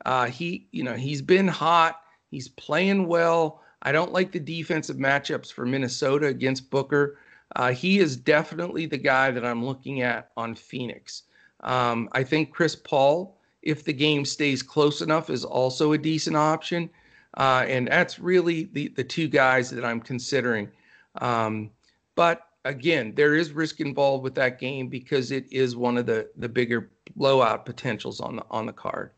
Uh, 0.06 0.26
he 0.26 0.68
you 0.70 0.84
know 0.84 0.94
he's 0.94 1.20
been 1.20 1.48
hot. 1.48 2.00
He's 2.30 2.48
playing 2.48 3.06
well. 3.06 3.62
I 3.82 3.92
don't 3.92 4.12
like 4.12 4.32
the 4.32 4.40
defensive 4.40 4.96
matchups 4.96 5.52
for 5.52 5.66
Minnesota 5.66 6.26
against 6.26 6.70
Booker. 6.70 7.18
Uh, 7.56 7.72
he 7.72 7.98
is 7.98 8.16
definitely 8.16 8.86
the 8.86 8.98
guy 8.98 9.30
that 9.30 9.44
I'm 9.44 9.64
looking 9.64 10.02
at 10.02 10.30
on 10.36 10.54
Phoenix. 10.54 11.24
Um, 11.60 12.08
I 12.12 12.22
think 12.22 12.52
Chris 12.52 12.76
Paul, 12.76 13.38
if 13.62 13.84
the 13.84 13.92
game 13.92 14.24
stays 14.24 14.62
close 14.62 15.00
enough, 15.00 15.30
is 15.30 15.44
also 15.44 15.92
a 15.92 15.98
decent 15.98 16.36
option. 16.36 16.90
Uh, 17.36 17.64
and 17.68 17.88
that's 17.88 18.18
really 18.18 18.64
the, 18.72 18.88
the 18.88 19.04
two 19.04 19.28
guys 19.28 19.70
that 19.70 19.84
I'm 19.84 20.00
considering. 20.00 20.70
Um, 21.20 21.70
but 22.14 22.42
again, 22.64 23.14
there 23.14 23.34
is 23.34 23.52
risk 23.52 23.80
involved 23.80 24.24
with 24.24 24.34
that 24.36 24.58
game 24.58 24.88
because 24.88 25.30
it 25.30 25.46
is 25.52 25.76
one 25.76 25.98
of 25.98 26.06
the, 26.06 26.28
the 26.36 26.48
bigger 26.48 26.90
blowout 27.16 27.64
potentials 27.64 28.20
on 28.20 28.36
the 28.36 28.44
on 28.50 28.66
the 28.66 28.72
card. 28.72 29.10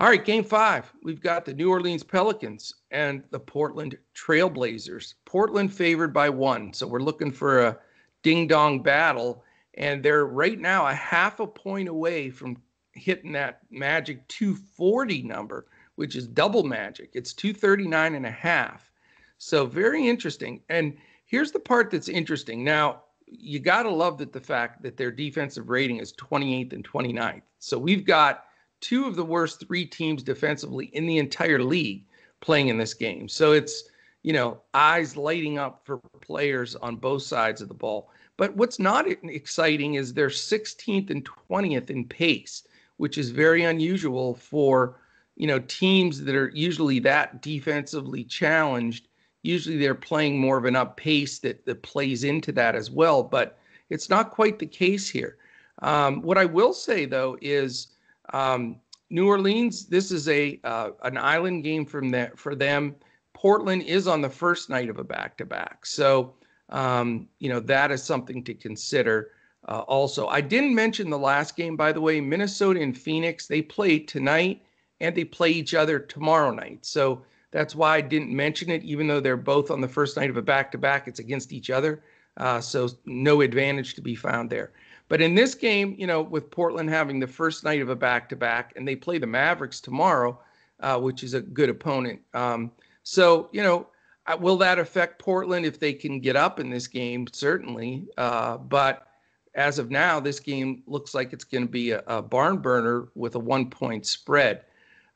All 0.00 0.08
right, 0.08 0.24
game 0.24 0.44
five. 0.44 0.90
We've 1.02 1.20
got 1.20 1.44
the 1.44 1.52
New 1.52 1.68
Orleans 1.68 2.02
Pelicans 2.02 2.74
and 2.90 3.22
the 3.30 3.38
Portland 3.38 3.98
Trailblazers. 4.14 5.12
Portland 5.26 5.72
favored 5.74 6.14
by 6.14 6.30
one. 6.30 6.72
So 6.72 6.86
we're 6.86 7.00
looking 7.00 7.30
for 7.30 7.60
a 7.60 7.78
ding 8.22 8.46
dong 8.46 8.82
battle. 8.82 9.44
And 9.74 10.02
they're 10.02 10.24
right 10.24 10.58
now 10.58 10.86
a 10.86 10.94
half 10.94 11.38
a 11.38 11.46
point 11.46 11.88
away 11.88 12.30
from 12.30 12.56
hitting 12.92 13.32
that 13.32 13.60
magic 13.70 14.26
240 14.28 15.22
number 15.22 15.66
which 16.00 16.16
is 16.16 16.26
double 16.26 16.62
magic. 16.62 17.10
It's 17.12 17.34
239 17.34 18.14
and 18.14 18.24
a 18.24 18.30
half. 18.30 18.90
So 19.36 19.66
very 19.66 20.08
interesting. 20.08 20.62
And 20.70 20.96
here's 21.26 21.52
the 21.52 21.60
part 21.60 21.90
that's 21.90 22.08
interesting. 22.08 22.64
Now, 22.64 23.02
you 23.26 23.58
got 23.58 23.82
to 23.82 23.90
love 23.90 24.16
that 24.16 24.32
the 24.32 24.40
fact 24.40 24.82
that 24.82 24.96
their 24.96 25.10
defensive 25.10 25.68
rating 25.68 25.98
is 25.98 26.14
28th 26.14 26.72
and 26.72 26.90
29th. 26.90 27.42
So 27.58 27.78
we've 27.78 28.06
got 28.06 28.44
two 28.80 29.04
of 29.04 29.14
the 29.14 29.26
worst 29.26 29.60
three 29.60 29.84
teams 29.84 30.22
defensively 30.22 30.86
in 30.94 31.04
the 31.04 31.18
entire 31.18 31.62
league 31.62 32.06
playing 32.40 32.68
in 32.68 32.78
this 32.78 32.94
game. 32.94 33.28
So 33.28 33.52
it's, 33.52 33.90
you 34.22 34.32
know, 34.32 34.58
eyes 34.72 35.18
lighting 35.18 35.58
up 35.58 35.82
for 35.84 35.98
players 36.22 36.76
on 36.76 36.96
both 36.96 37.24
sides 37.24 37.60
of 37.60 37.68
the 37.68 37.74
ball. 37.74 38.08
But 38.38 38.56
what's 38.56 38.78
not 38.78 39.06
exciting 39.06 39.96
is 39.96 40.14
they're 40.14 40.28
16th 40.28 41.10
and 41.10 41.28
20th 41.50 41.90
in 41.90 42.06
pace, 42.06 42.66
which 42.96 43.18
is 43.18 43.28
very 43.28 43.64
unusual 43.64 44.34
for 44.34 44.96
you 45.40 45.46
know, 45.46 45.58
teams 45.60 46.22
that 46.22 46.34
are 46.34 46.50
usually 46.50 46.98
that 46.98 47.40
defensively 47.40 48.24
challenged, 48.24 49.08
usually 49.40 49.78
they're 49.78 49.94
playing 49.94 50.38
more 50.38 50.58
of 50.58 50.66
an 50.66 50.76
up 50.76 50.98
pace 50.98 51.38
that, 51.38 51.64
that 51.64 51.82
plays 51.82 52.24
into 52.24 52.52
that 52.52 52.74
as 52.74 52.90
well. 52.90 53.22
But 53.22 53.58
it's 53.88 54.10
not 54.10 54.32
quite 54.32 54.58
the 54.58 54.66
case 54.66 55.08
here. 55.08 55.38
Um, 55.80 56.20
what 56.20 56.36
I 56.36 56.44
will 56.44 56.74
say 56.74 57.06
though 57.06 57.38
is 57.40 57.88
um, 58.34 58.76
New 59.08 59.26
Orleans. 59.26 59.86
This 59.86 60.10
is 60.10 60.28
a 60.28 60.60
uh, 60.62 60.90
an 61.04 61.16
island 61.16 61.64
game 61.64 61.86
from 61.86 62.10
that 62.10 62.38
for 62.38 62.54
them. 62.54 62.94
Portland 63.32 63.84
is 63.84 64.06
on 64.06 64.20
the 64.20 64.28
first 64.28 64.68
night 64.68 64.90
of 64.90 64.98
a 64.98 65.04
back 65.04 65.38
to 65.38 65.46
back, 65.46 65.86
so 65.86 66.34
um, 66.68 67.26
you 67.38 67.48
know 67.48 67.60
that 67.60 67.90
is 67.90 68.02
something 68.02 68.44
to 68.44 68.52
consider. 68.52 69.30
Uh, 69.66 69.84
also, 69.88 70.26
I 70.26 70.42
didn't 70.42 70.74
mention 70.74 71.08
the 71.08 71.18
last 71.18 71.56
game, 71.56 71.76
by 71.76 71.92
the 71.92 72.00
way. 72.02 72.20
Minnesota 72.20 72.82
and 72.82 72.96
Phoenix 72.96 73.46
they 73.46 73.62
play 73.62 73.98
tonight 73.98 74.60
and 75.00 75.14
they 75.14 75.24
play 75.24 75.50
each 75.50 75.74
other 75.74 75.98
tomorrow 75.98 76.50
night. 76.50 76.84
So 76.84 77.22
that's 77.50 77.74
why 77.74 77.96
I 77.96 78.00
didn't 78.00 78.34
mention 78.34 78.70
it, 78.70 78.82
even 78.82 79.06
though 79.06 79.20
they're 79.20 79.36
both 79.36 79.70
on 79.70 79.80
the 79.80 79.88
first 79.88 80.16
night 80.16 80.30
of 80.30 80.36
a 80.36 80.42
back 80.42 80.70
to 80.72 80.78
back, 80.78 81.08
it's 81.08 81.18
against 81.18 81.52
each 81.52 81.70
other. 81.70 82.02
Uh, 82.36 82.60
so 82.60 82.88
no 83.06 83.40
advantage 83.40 83.94
to 83.94 84.00
be 84.00 84.14
found 84.14 84.50
there. 84.50 84.72
But 85.08 85.20
in 85.20 85.34
this 85.34 85.56
game, 85.56 85.96
you 85.98 86.06
know, 86.06 86.22
with 86.22 86.50
Portland 86.50 86.88
having 86.88 87.18
the 87.18 87.26
first 87.26 87.64
night 87.64 87.80
of 87.80 87.88
a 87.88 87.96
back 87.96 88.28
to 88.28 88.36
back, 88.36 88.72
and 88.76 88.86
they 88.86 88.94
play 88.94 89.18
the 89.18 89.26
Mavericks 89.26 89.80
tomorrow, 89.80 90.38
uh, 90.78 90.98
which 91.00 91.24
is 91.24 91.34
a 91.34 91.40
good 91.40 91.68
opponent. 91.68 92.20
Um, 92.32 92.70
so, 93.02 93.48
you 93.50 93.62
know, 93.62 93.88
uh, 94.26 94.36
will 94.38 94.56
that 94.58 94.78
affect 94.78 95.18
Portland 95.18 95.66
if 95.66 95.80
they 95.80 95.92
can 95.92 96.20
get 96.20 96.36
up 96.36 96.60
in 96.60 96.70
this 96.70 96.86
game? 96.86 97.26
Certainly. 97.32 98.06
Uh, 98.16 98.58
but 98.58 99.08
as 99.56 99.80
of 99.80 99.90
now, 99.90 100.20
this 100.20 100.38
game 100.38 100.84
looks 100.86 101.12
like 101.12 101.32
it's 101.32 101.44
going 101.44 101.66
to 101.66 101.70
be 101.70 101.90
a, 101.90 102.04
a 102.06 102.22
barn 102.22 102.58
burner 102.58 103.08
with 103.16 103.34
a 103.34 103.40
one 103.40 103.68
point 103.68 104.06
spread. 104.06 104.62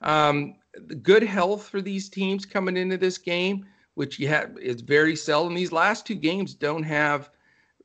Um, 0.00 0.56
good 1.02 1.22
health 1.22 1.68
for 1.68 1.80
these 1.80 2.08
teams 2.08 2.44
coming 2.44 2.76
into 2.76 2.96
this 2.96 3.18
game, 3.18 3.66
which 3.94 4.18
you 4.18 4.28
have 4.28 4.56
is 4.58 4.80
very 4.80 5.16
seldom. 5.16 5.54
These 5.54 5.72
last 5.72 6.06
two 6.06 6.14
games 6.14 6.54
don't 6.54 6.82
have 6.82 7.30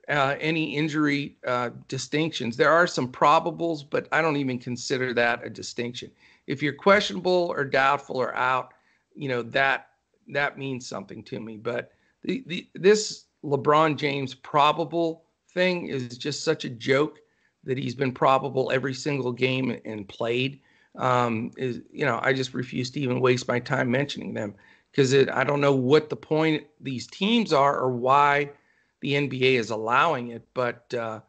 uh, 0.09 0.35
any 0.39 0.75
injury 0.75 1.37
uh, 1.45 1.69
distinctions. 1.87 2.57
There 2.57 2.71
are 2.71 2.87
some 2.87 3.11
probables, 3.11 3.83
but 3.87 4.07
I 4.11 4.21
don't 4.21 4.37
even 4.37 4.57
consider 4.57 5.13
that 5.13 5.45
a 5.45 5.49
distinction. 5.49 6.09
If 6.47 6.63
you're 6.63 6.73
questionable 6.73 7.53
or 7.55 7.63
doubtful 7.63 8.17
or 8.17 8.35
out, 8.35 8.73
you 9.15 9.29
know 9.29 9.43
that 9.43 9.89
that 10.29 10.57
means 10.57 10.87
something 10.87 11.23
to 11.23 11.39
me. 11.39 11.57
But 11.57 11.91
the, 12.23 12.43
the 12.47 12.67
this 12.73 13.25
LeBron 13.43 13.97
James 13.97 14.33
probable 14.33 15.25
thing 15.53 15.87
is 15.87 16.17
just 16.17 16.43
such 16.43 16.65
a 16.65 16.69
joke 16.69 17.19
that 17.63 17.77
he's 17.77 17.95
been 17.95 18.11
probable 18.11 18.71
every 18.71 18.93
single 18.93 19.31
game 19.31 19.79
and 19.85 20.07
played 20.07 20.59
um, 20.99 21.51
is 21.57 21.81
you 21.91 22.05
know 22.05 22.19
I 22.21 22.33
just 22.33 22.53
refuse 22.53 22.91
to 22.91 22.99
even 22.99 23.21
waste 23.21 23.47
my 23.47 23.59
time 23.59 23.89
mentioning 23.89 24.33
them 24.33 24.53
because 24.91 25.13
I 25.15 25.43
don't 25.43 25.61
know 25.61 25.73
what 25.73 26.09
the 26.09 26.15
point 26.15 26.65
these 26.79 27.07
teams 27.07 27.53
are 27.53 27.79
or 27.79 27.89
why 27.89 28.51
the 28.99 29.13
NBA 29.13 29.53
is 29.53 29.69
allowing 29.69 30.29
it. 30.29 30.45
But 30.53 30.93
uh, 30.93 31.21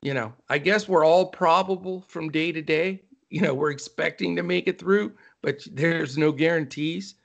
you 0.00 0.14
know, 0.14 0.32
I 0.48 0.58
guess 0.58 0.88
we're 0.88 1.04
all 1.04 1.26
probable 1.26 2.02
from 2.08 2.30
day 2.30 2.52
to 2.52 2.62
day. 2.62 3.02
You 3.28 3.40
know, 3.40 3.54
we're 3.54 3.72
expecting 3.72 4.36
to 4.36 4.42
make 4.44 4.68
it 4.68 4.78
through, 4.78 5.12
but 5.42 5.66
there's 5.72 6.16
no 6.16 6.30
guarantees. 6.30 7.16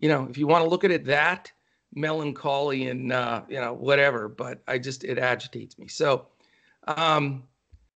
You 0.00 0.08
know, 0.08 0.26
if 0.28 0.36
you 0.36 0.48
want 0.48 0.64
to 0.64 0.68
look 0.68 0.82
at 0.82 0.90
it 0.90 1.04
that 1.04 1.52
melancholy 1.94 2.88
and 2.88 3.12
uh, 3.12 3.42
you 3.48 3.60
know 3.60 3.72
whatever, 3.72 4.28
but 4.28 4.60
I 4.66 4.78
just 4.78 5.04
it 5.04 5.18
agitates 5.18 5.78
me. 5.78 5.88
So. 5.88 6.26
Um, 6.86 7.44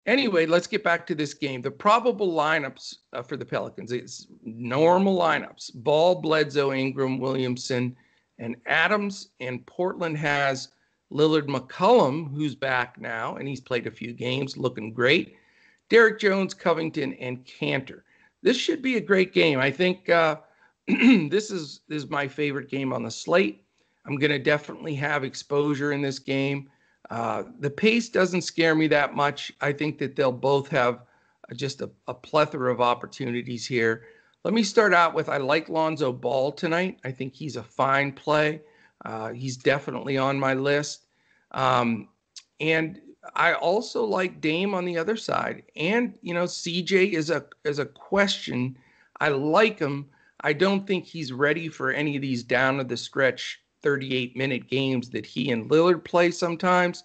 Anyway, 0.07 0.47
let's 0.47 0.69
get 0.69 0.85
back 0.85 1.05
to 1.07 1.15
this 1.15 1.35
game. 1.35 1.61
The 1.61 1.71
probable 1.71 2.33
lineups 2.33 2.97
uh, 3.13 3.23
for 3.23 3.37
the 3.37 3.45
Pelicans 3.45 3.93
is 3.93 4.29
normal 4.45 5.19
lineups: 5.19 5.75
Ball, 5.75 6.15
Bledsoe, 6.15 6.73
Ingram, 6.73 7.19
Williamson, 7.19 7.97
and 8.39 8.57
Adams. 8.67 9.31
And 9.41 9.67
Portland 9.67 10.17
has 10.17 10.69
Lillard, 11.13 11.47
McCollum, 11.47 12.33
who's 12.35 12.55
back 12.55 13.01
now, 13.01 13.37
and 13.37 13.49
he's 13.49 13.61
played 13.61 13.87
a 13.87 13.91
few 13.91 14.13
games, 14.13 14.57
looking 14.57 14.93
great. 14.93 15.37
Derrick 15.89 16.19
Jones, 16.19 16.55
Covington, 16.55 17.15
and 17.15 17.45
Kanter. 17.45 18.03
This 18.43 18.57
should 18.57 18.83
be 18.83 18.97
a 18.97 19.01
great 19.01 19.33
game. 19.33 19.59
I 19.59 19.71
think 19.71 20.09
uh, 20.09 20.37
this 20.87 21.51
is 21.51 21.81
this 21.89 22.05
is 22.05 22.11
my 22.11 22.29
favorite 22.29 22.71
game 22.71 22.93
on 22.93 23.03
the 23.03 23.11
slate. 23.11 23.65
I'm 24.07 24.17
going 24.17 24.31
to 24.31 24.39
definitely 24.39 24.95
have 24.95 25.25
exposure 25.25 25.93
in 25.93 26.01
this 26.01 26.21
game. 26.21 26.71
Uh, 27.11 27.45
the 27.61 27.71
pace 27.71 28.09
doesn't 28.09 28.43
scare 28.43 28.75
me 28.75 28.89
that 28.89 29.15
much. 29.15 29.53
I 29.61 29.73
think 29.73 29.99
that 29.99 30.17
they'll 30.17 30.33
both 30.33 30.69
have 30.69 31.03
just 31.55 31.81
a, 31.81 31.91
a, 32.09 32.15
plethora 32.15 32.73
of 32.73 32.81
opportunities 32.81 33.65
here. 33.67 34.05
Let 34.43 34.55
me 34.55 34.65
start 34.65 34.93
out 34.93 35.15
with 35.15 35.29
I 35.29 35.37
like 35.37 35.69
Lonzo 35.69 36.13
Ball 36.13 36.51
tonight. 36.51 36.99
I 37.05 37.13
think 37.13 37.35
he's 37.35 37.57
a 37.57 37.63
fine 37.63 38.13
play. 38.13 38.61
Uh, 39.05 39.33
he's 39.33 39.57
definitely 39.57 40.19
on 40.19 40.39
my 40.39 40.55
list. 40.55 41.07
Um, 41.53 42.09
and 42.61 43.01
I 43.35 43.55
also 43.55 44.05
like 44.05 44.41
Dame 44.41 44.75
on 44.75 44.85
the 44.85 44.99
other 44.99 45.17
side. 45.17 45.63
And, 45.77 46.19
you 46.23 46.35
know, 46.35 46.45
CJ 46.45 47.13
is 47.13 47.31
a 47.31 47.45
is 47.65 47.79
a 47.79 47.87
question. 47.87 48.77
I 49.21 49.29
like 49.29 49.79
him. 49.79 50.07
I 50.41 50.53
don't 50.53 50.87
think 50.87 51.07
he's 51.07 51.33
ready 51.33 51.69
for 51.69 51.91
any 51.91 52.17
of 52.17 52.23
these 52.23 52.43
down 52.43 52.81
of 52.81 52.89
the 52.89 52.97
stretch 52.97 53.61
38 53.87 54.37
minute 54.37 54.69
games 54.69 55.11
that 55.11 55.25
he 55.25 55.53
and 55.53 55.71
Lillard 55.71 56.03
play 56.05 56.33
sometimes. 56.33 57.05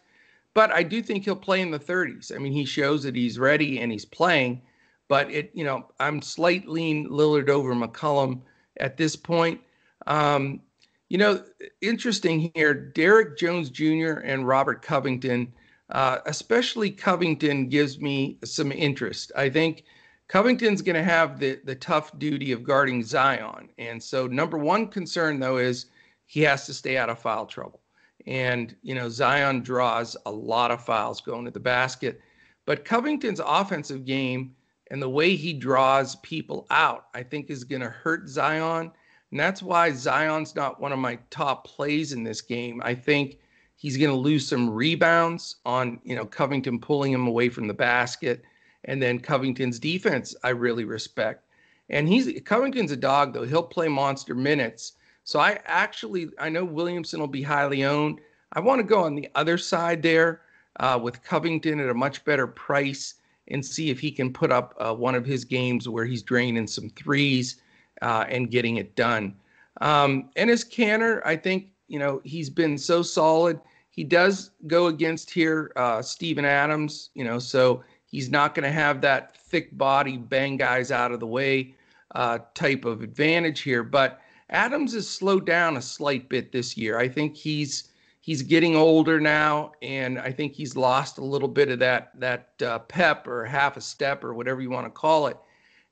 But 0.55 0.71
I 0.71 0.81
do 0.81 1.03
think 1.03 1.23
he'll 1.23 1.35
play 1.35 1.61
in 1.61 1.69
the 1.69 1.77
30s. 1.77 2.35
I 2.35 2.39
mean, 2.39 2.53
he 2.53 2.65
shows 2.65 3.03
that 3.03 3.15
he's 3.15 3.37
ready 3.37 3.79
and 3.79 3.91
he's 3.91 4.03
playing. 4.03 4.63
But 5.07 5.29
it, 5.29 5.51
you 5.53 5.63
know, 5.63 5.85
I'm 5.99 6.23
slightly 6.23 7.05
Lillard 7.05 7.49
over 7.49 7.75
McCollum 7.75 8.41
at 8.79 8.97
this 8.97 9.15
point. 9.15 9.61
Um, 10.07 10.59
you 11.07 11.19
know, 11.19 11.43
interesting 11.81 12.51
here. 12.55 12.73
Derrick 12.73 13.37
Jones 13.37 13.69
Jr. 13.69 14.21
and 14.23 14.47
Robert 14.47 14.81
Covington, 14.81 15.53
uh, 15.91 16.17
especially 16.25 16.89
Covington, 16.89 17.69
gives 17.69 17.99
me 17.99 18.39
some 18.43 18.71
interest. 18.71 19.31
I 19.35 19.51
think 19.51 19.83
Covington's 20.29 20.81
going 20.81 20.95
to 20.95 21.03
have 21.03 21.39
the 21.39 21.59
the 21.63 21.75
tough 21.75 22.17
duty 22.17 22.51
of 22.53 22.63
guarding 22.63 23.03
Zion, 23.03 23.69
and 23.77 24.01
so 24.01 24.25
number 24.25 24.57
one 24.57 24.87
concern 24.87 25.39
though 25.39 25.57
is 25.57 25.85
he 26.31 26.41
has 26.41 26.65
to 26.65 26.73
stay 26.73 26.97
out 26.97 27.09
of 27.09 27.19
foul 27.19 27.45
trouble. 27.45 27.81
And 28.25 28.75
you 28.81 28.95
know, 28.95 29.09
Zion 29.09 29.61
draws 29.61 30.15
a 30.25 30.31
lot 30.31 30.71
of 30.71 30.85
fouls 30.85 31.21
going 31.21 31.45
to 31.45 31.51
the 31.51 31.59
basket, 31.59 32.21
but 32.65 32.85
Covington's 32.85 33.41
offensive 33.43 34.05
game 34.05 34.55
and 34.89 35.01
the 35.01 35.09
way 35.09 35.35
he 35.35 35.53
draws 35.53 36.15
people 36.17 36.67
out, 36.69 37.07
I 37.13 37.23
think, 37.23 37.49
is 37.49 37.63
going 37.63 37.81
to 37.81 37.89
hurt 37.89 38.29
Zion 38.29 38.91
and 39.31 39.39
that's 39.39 39.63
why 39.63 39.91
Zion's 39.91 40.55
not 40.55 40.81
one 40.81 40.91
of 40.91 40.99
my 40.99 41.17
top 41.29 41.65
plays 41.65 42.11
in 42.11 42.23
this 42.23 42.41
game. 42.41 42.81
I 42.83 42.93
think 42.93 43.39
he's 43.77 43.97
going 43.97 44.09
to 44.09 44.15
lose 44.15 44.47
some 44.47 44.69
rebounds 44.69 45.55
on, 45.65 46.01
you 46.03 46.15
know, 46.15 46.25
Covington 46.25 46.79
pulling 46.79 47.13
him 47.13 47.27
away 47.27 47.47
from 47.47 47.67
the 47.67 47.73
basket. 47.73 48.43
And 48.83 49.01
then 49.01 49.19
Covington's 49.19 49.79
defense, 49.79 50.35
I 50.43 50.49
really 50.49 50.83
respect. 50.83 51.45
And 51.89 52.07
he's 52.07 52.41
Covington's 52.41 52.91
a 52.91 52.97
dog, 52.97 53.33
though. 53.33 53.43
He'll 53.43 53.63
play 53.63 53.87
monster 53.87 54.35
minutes. 54.35 54.93
So 55.23 55.39
I 55.39 55.59
actually, 55.65 56.29
I 56.39 56.49
know 56.49 56.65
Williamson 56.65 57.19
will 57.19 57.27
be 57.27 57.43
highly 57.43 57.83
owned. 57.83 58.19
I 58.53 58.59
want 58.59 58.79
to 58.79 58.83
go 58.83 59.03
on 59.03 59.15
the 59.15 59.29
other 59.35 59.57
side 59.57 60.01
there 60.01 60.41
uh, 60.79 60.99
with 61.01 61.23
Covington 61.23 61.79
at 61.79 61.89
a 61.89 61.93
much 61.93 62.25
better 62.25 62.47
price 62.47 63.15
and 63.47 63.65
see 63.65 63.89
if 63.89 63.99
he 63.99 64.11
can 64.11 64.31
put 64.31 64.51
up 64.51 64.73
uh, 64.79 64.93
one 64.93 65.15
of 65.15 65.25
his 65.25 65.45
games 65.45 65.87
where 65.87 66.05
he's 66.05 66.23
draining 66.23 66.67
some 66.67 66.89
threes 66.89 67.61
uh, 68.01 68.25
and 68.29 68.51
getting 68.51 68.77
it 68.77 68.95
done. 68.95 69.35
Um, 69.81 70.29
Enes 70.35 70.69
Kanter, 70.69 71.21
I 71.25 71.35
think, 71.35 71.67
you 71.87 71.99
know, 71.99 72.21
he's 72.23 72.49
been 72.49 72.77
so 72.77 73.01
solid. 73.01 73.59
He 73.89 74.03
does 74.03 74.51
go 74.67 74.87
against 74.87 75.29
here 75.29 75.71
uh, 75.75 76.01
Steven 76.01 76.45
Adams, 76.45 77.09
you 77.13 77.23
know, 77.23 77.39
so 77.39 77.83
he's 78.05 78.29
not 78.29 78.55
going 78.55 78.63
to 78.63 78.71
have 78.71 79.01
that 79.01 79.35
thick 79.35 79.77
body, 79.77 80.17
bang 80.17 80.57
guys 80.57 80.91
out 80.91 81.11
of 81.11 81.19
the 81.19 81.27
way 81.27 81.75
uh, 82.15 82.39
type 82.53 82.85
of 82.85 83.01
advantage 83.01 83.61
here. 83.61 83.83
But 83.83 84.21
Adams 84.51 84.93
has 84.93 85.07
slowed 85.09 85.45
down 85.45 85.77
a 85.77 85.81
slight 85.81 86.29
bit 86.29 86.51
this 86.51 86.75
year. 86.77 86.99
I 86.99 87.07
think 87.07 87.35
he's 87.35 87.89
he's 88.19 88.41
getting 88.41 88.75
older 88.75 89.19
now, 89.19 89.71
and 89.81 90.19
I 90.19 90.31
think 90.31 90.53
he's 90.53 90.75
lost 90.75 91.17
a 91.17 91.23
little 91.25 91.47
bit 91.47 91.69
of 91.69 91.79
that 91.79 92.11
that 92.19 92.53
uh, 92.61 92.79
pep 92.79 93.27
or 93.27 93.45
half 93.45 93.77
a 93.77 93.81
step 93.81 94.23
or 94.23 94.33
whatever 94.33 94.61
you 94.61 94.69
want 94.69 94.85
to 94.85 94.91
call 94.91 95.27
it. 95.27 95.37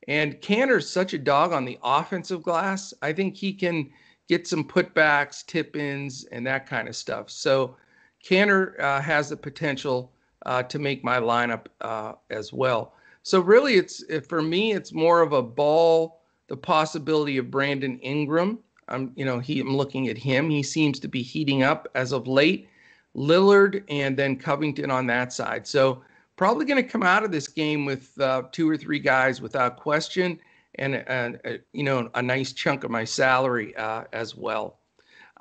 And 0.08 0.41
Kanter's 0.41 0.89
such 0.89 1.13
a 1.13 1.19
dog 1.19 1.54
on 1.54 1.65
the 1.65 1.80
offensive 1.84 2.41
glass. 2.43 2.93
I 3.02 3.13
think 3.13 3.36
he 3.36 3.54
can 3.54 3.89
get 4.28 4.48
some 4.48 4.63
putbacks, 4.63 5.45
tip 5.45 5.76
ins, 5.76 6.26
and 6.26 6.45
that 6.48 6.67
kind 6.67 6.88
of 6.88 6.95
stuff. 6.95 7.30
So 7.30 7.76
Kanter 8.24 8.80
uh, 8.80 9.02
has 9.02 9.30
the 9.30 9.38
potential 9.38 10.12
uh, 10.45 10.63
to 10.63 10.80
make 10.80 11.04
my 11.04 11.19
lineup 11.19 11.67
uh, 11.82 12.13
as 12.30 12.54
well. 12.54 12.93
So 13.24 13.39
really, 13.39 13.76
it's 13.76 14.04
for 14.28 14.41
me, 14.41 14.74
it's 14.74 14.93
more 14.93 15.22
of 15.22 15.34
a 15.34 15.43
ball. 15.43 16.22
The 16.49 16.57
possibility 16.57 17.38
of 17.38 17.49
Brandon 17.49 17.99
Ingram. 17.99 18.59
I'm, 18.88 19.12
you 19.15 19.23
know, 19.23 19.39
he, 19.39 19.59
I'm 19.62 19.77
looking 19.77 20.07
at 20.09 20.17
him. 20.17 20.49
He 20.49 20.63
seems 20.63 20.99
to 20.99 21.07
be 21.07 21.21
heating 21.21 21.63
up 21.63 21.88
as 21.95 22.12
of 22.12 22.27
late. 22.27 22.67
Lillard 23.15 23.83
and 23.89 24.15
then 24.15 24.35
Covington 24.35 24.91
on 24.91 25.07
that 25.07 25.33
side. 25.33 25.65
So 25.67 26.01
probably 26.35 26.65
going 26.65 26.81
to 26.81 26.89
come 26.89 27.03
out 27.03 27.23
of 27.23 27.31
this 27.31 27.47
game 27.47 27.85
with 27.85 28.19
uh, 28.19 28.43
two 28.51 28.69
or 28.69 28.77
three 28.77 28.99
guys 28.99 29.41
without 29.41 29.77
question, 29.77 30.39
and, 30.75 30.95
and 31.07 31.39
uh, 31.45 31.53
you 31.73 31.83
know 31.83 32.09
a 32.13 32.21
nice 32.21 32.53
chunk 32.53 32.83
of 32.83 32.91
my 32.91 33.03
salary 33.03 33.75
uh, 33.75 34.05
as 34.13 34.35
well. 34.35 34.79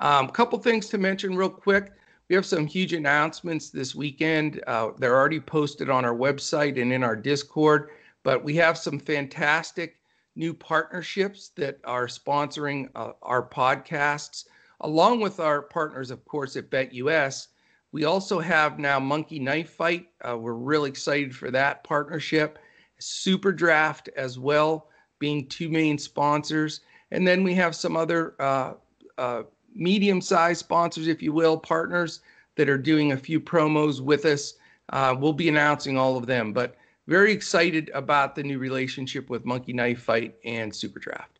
A 0.01 0.07
um, 0.07 0.29
couple 0.29 0.59
things 0.59 0.87
to 0.89 0.97
mention 0.97 1.35
real 1.35 1.49
quick. 1.49 1.93
We 2.27 2.35
have 2.35 2.45
some 2.45 2.67
huge 2.67 2.93
announcements 2.93 3.69
this 3.69 3.95
weekend. 3.95 4.61
Uh, 4.67 4.91
they're 4.97 5.15
already 5.15 5.39
posted 5.39 5.89
on 5.89 6.05
our 6.05 6.15
website 6.15 6.79
and 6.79 6.91
in 6.91 7.03
our 7.03 7.15
Discord, 7.15 7.89
but 8.23 8.43
we 8.43 8.55
have 8.57 8.77
some 8.77 8.99
fantastic 8.99 9.98
new 10.39 10.53
partnerships 10.53 11.49
that 11.49 11.77
are 11.83 12.07
sponsoring 12.07 12.89
uh, 12.95 13.11
our 13.21 13.45
podcasts, 13.45 14.45
along 14.79 15.19
with 15.19 15.41
our 15.41 15.61
partners, 15.61 16.11
of 16.11 16.23
course, 16.23 16.55
at 16.55 16.69
BetUS. 16.69 17.47
We 17.91 18.05
also 18.05 18.39
have 18.39 18.79
now 18.79 19.01
Monkey 19.01 19.37
Knife 19.37 19.71
Fight. 19.71 20.07
Uh, 20.21 20.37
we're 20.37 20.53
really 20.53 20.89
excited 20.89 21.35
for 21.35 21.51
that 21.51 21.83
partnership. 21.83 22.57
Super 22.99 23.51
Draft 23.51 24.09
as 24.15 24.39
well, 24.39 24.87
being 25.19 25.45
two 25.47 25.67
main 25.67 25.97
sponsors. 25.97 26.81
And 27.11 27.27
then 27.27 27.43
we 27.43 27.53
have 27.55 27.75
some 27.75 27.97
other 27.97 28.35
uh, 28.39 28.73
uh, 29.17 29.43
medium 29.75 30.21
sized 30.21 30.59
sponsors, 30.61 31.07
if 31.07 31.21
you 31.21 31.33
will, 31.33 31.57
partners 31.57 32.21
that 32.55 32.69
are 32.69 32.77
doing 32.77 33.11
a 33.11 33.17
few 33.17 33.41
promos 33.41 33.99
with 33.99 34.23
us. 34.23 34.53
Uh, 34.87 35.13
we'll 35.19 35.33
be 35.33 35.49
announcing 35.49 35.97
all 35.97 36.15
of 36.15 36.27
them, 36.27 36.53
but 36.53 36.75
very 37.09 37.31
excited 37.31 37.89
about 37.95 38.35
the 38.35 38.43
new 38.43 38.59
relationship 38.59 39.31
with 39.31 39.43
Monkey 39.43 39.73
Knife 39.73 39.99
Fight 39.99 40.35
and 40.45 40.73
Super 40.73 40.99
Draft. 40.99 41.39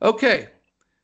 Okay, 0.00 0.46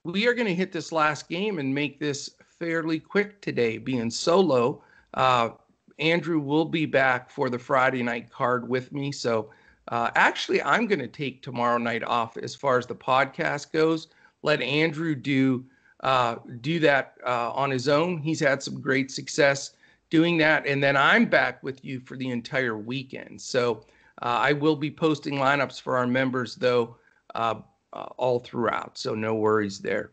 we 0.04 0.28
are 0.28 0.34
going 0.34 0.46
to 0.46 0.54
hit 0.54 0.70
this 0.70 0.92
last 0.92 1.28
game 1.28 1.58
and 1.58 1.74
make 1.74 1.98
this 1.98 2.30
fairly 2.46 3.00
quick 3.00 3.40
today, 3.40 3.76
being 3.76 4.08
solo. 4.08 4.84
Uh, 5.14 5.50
Andrew 5.98 6.38
will 6.38 6.64
be 6.64 6.86
back 6.86 7.28
for 7.28 7.50
the 7.50 7.58
Friday 7.58 8.04
night 8.04 8.30
card 8.30 8.68
with 8.68 8.92
me. 8.92 9.10
So 9.10 9.50
uh, 9.88 10.12
actually, 10.14 10.62
I'm 10.62 10.86
going 10.86 11.00
to 11.00 11.08
take 11.08 11.42
tomorrow 11.42 11.78
night 11.78 12.04
off 12.04 12.36
as 12.36 12.54
far 12.54 12.78
as 12.78 12.86
the 12.86 12.94
podcast 12.94 13.72
goes. 13.72 14.06
Let 14.42 14.62
Andrew 14.62 15.16
do 15.16 15.64
uh, 16.04 16.36
do 16.60 16.78
that 16.78 17.14
uh, 17.26 17.50
on 17.50 17.68
his 17.68 17.88
own. 17.88 18.18
He's 18.18 18.38
had 18.38 18.62
some 18.62 18.80
great 18.80 19.10
success 19.10 19.72
doing 20.08 20.36
that, 20.38 20.68
and 20.68 20.80
then 20.80 20.96
I'm 20.96 21.24
back 21.24 21.64
with 21.64 21.84
you 21.84 21.98
for 21.98 22.16
the 22.16 22.30
entire 22.30 22.78
weekend. 22.78 23.40
So 23.40 23.84
I 24.18 24.52
will 24.52 24.76
be 24.76 24.90
posting 24.90 25.34
lineups 25.34 25.80
for 25.80 25.96
our 25.96 26.06
members 26.06 26.54
though 26.56 26.96
uh, 27.34 27.56
all 27.92 28.40
throughout. 28.40 28.98
So 28.98 29.14
no 29.14 29.34
worries 29.34 29.78
there. 29.78 30.10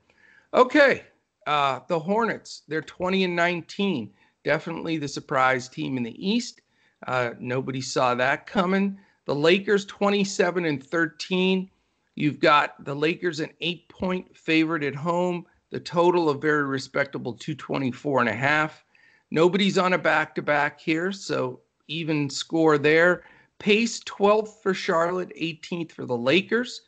Okay, 0.54 1.04
uh, 1.48 1.80
the 1.88 2.00
Hornets, 2.00 2.64
they're 2.68 2.82
20 2.82 3.24
and 3.24 3.36
19. 3.36 4.12
Definitely 4.44 4.98
the 4.98 5.08
surprise 5.08 5.70
team 5.70 5.98
in 5.98 6.04
the 6.04 6.28
East. 6.28 6.62
Uh, 7.08 7.32
nobody 7.40 7.82
saw 7.82 8.16
that 8.16 8.46
coming. 8.46 8.98
The 9.26 9.36
Lakers, 9.36 9.86
27 9.86 10.66
and 10.66 10.84
13. 10.84 11.70
You've 12.16 12.40
got 12.40 12.84
the 12.84 12.96
Lakers 12.96 13.40
an 13.40 13.52
eight 13.62 13.88
point 13.90 14.36
favorite 14.36 14.84
at 14.84 14.96
home. 14.96 15.46
The 15.72 15.80
total 15.80 16.30
of 16.30 16.42
very 16.42 16.66
respectable 16.66 17.34
224 17.34 18.20
and 18.22 18.30
a 18.30 18.34
half. 18.34 18.84
Nobody's 19.32 19.78
on 19.78 19.94
a 19.94 19.98
back 19.98 20.36
to 20.36 20.42
back 20.42 20.82
here, 20.82 21.14
so 21.14 21.62
even 21.88 22.30
score 22.30 22.78
there. 22.78 23.24
Pace 23.62 24.00
12th 24.06 24.64
for 24.64 24.74
Charlotte, 24.74 25.32
18th 25.40 25.92
for 25.92 26.08
the 26.08 26.18
Lakers. 26.18 26.82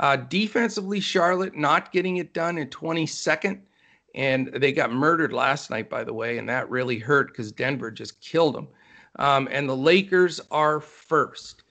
Uh, 0.00 0.16
defensively, 0.16 0.98
Charlotte 0.98 1.56
not 1.56 1.92
getting 1.92 2.16
it 2.16 2.34
done 2.34 2.58
in 2.58 2.68
22nd. 2.68 3.60
And 4.16 4.48
they 4.48 4.72
got 4.72 4.92
murdered 4.92 5.32
last 5.32 5.70
night, 5.70 5.88
by 5.88 6.02
the 6.02 6.12
way, 6.12 6.38
and 6.38 6.48
that 6.48 6.68
really 6.68 6.98
hurt 6.98 7.28
because 7.28 7.52
Denver 7.52 7.92
just 7.92 8.20
killed 8.20 8.56
them. 8.56 8.66
Um, 9.20 9.46
and 9.52 9.68
the 9.68 9.76
Lakers 9.76 10.40
are 10.50 10.80
first. 10.80 11.62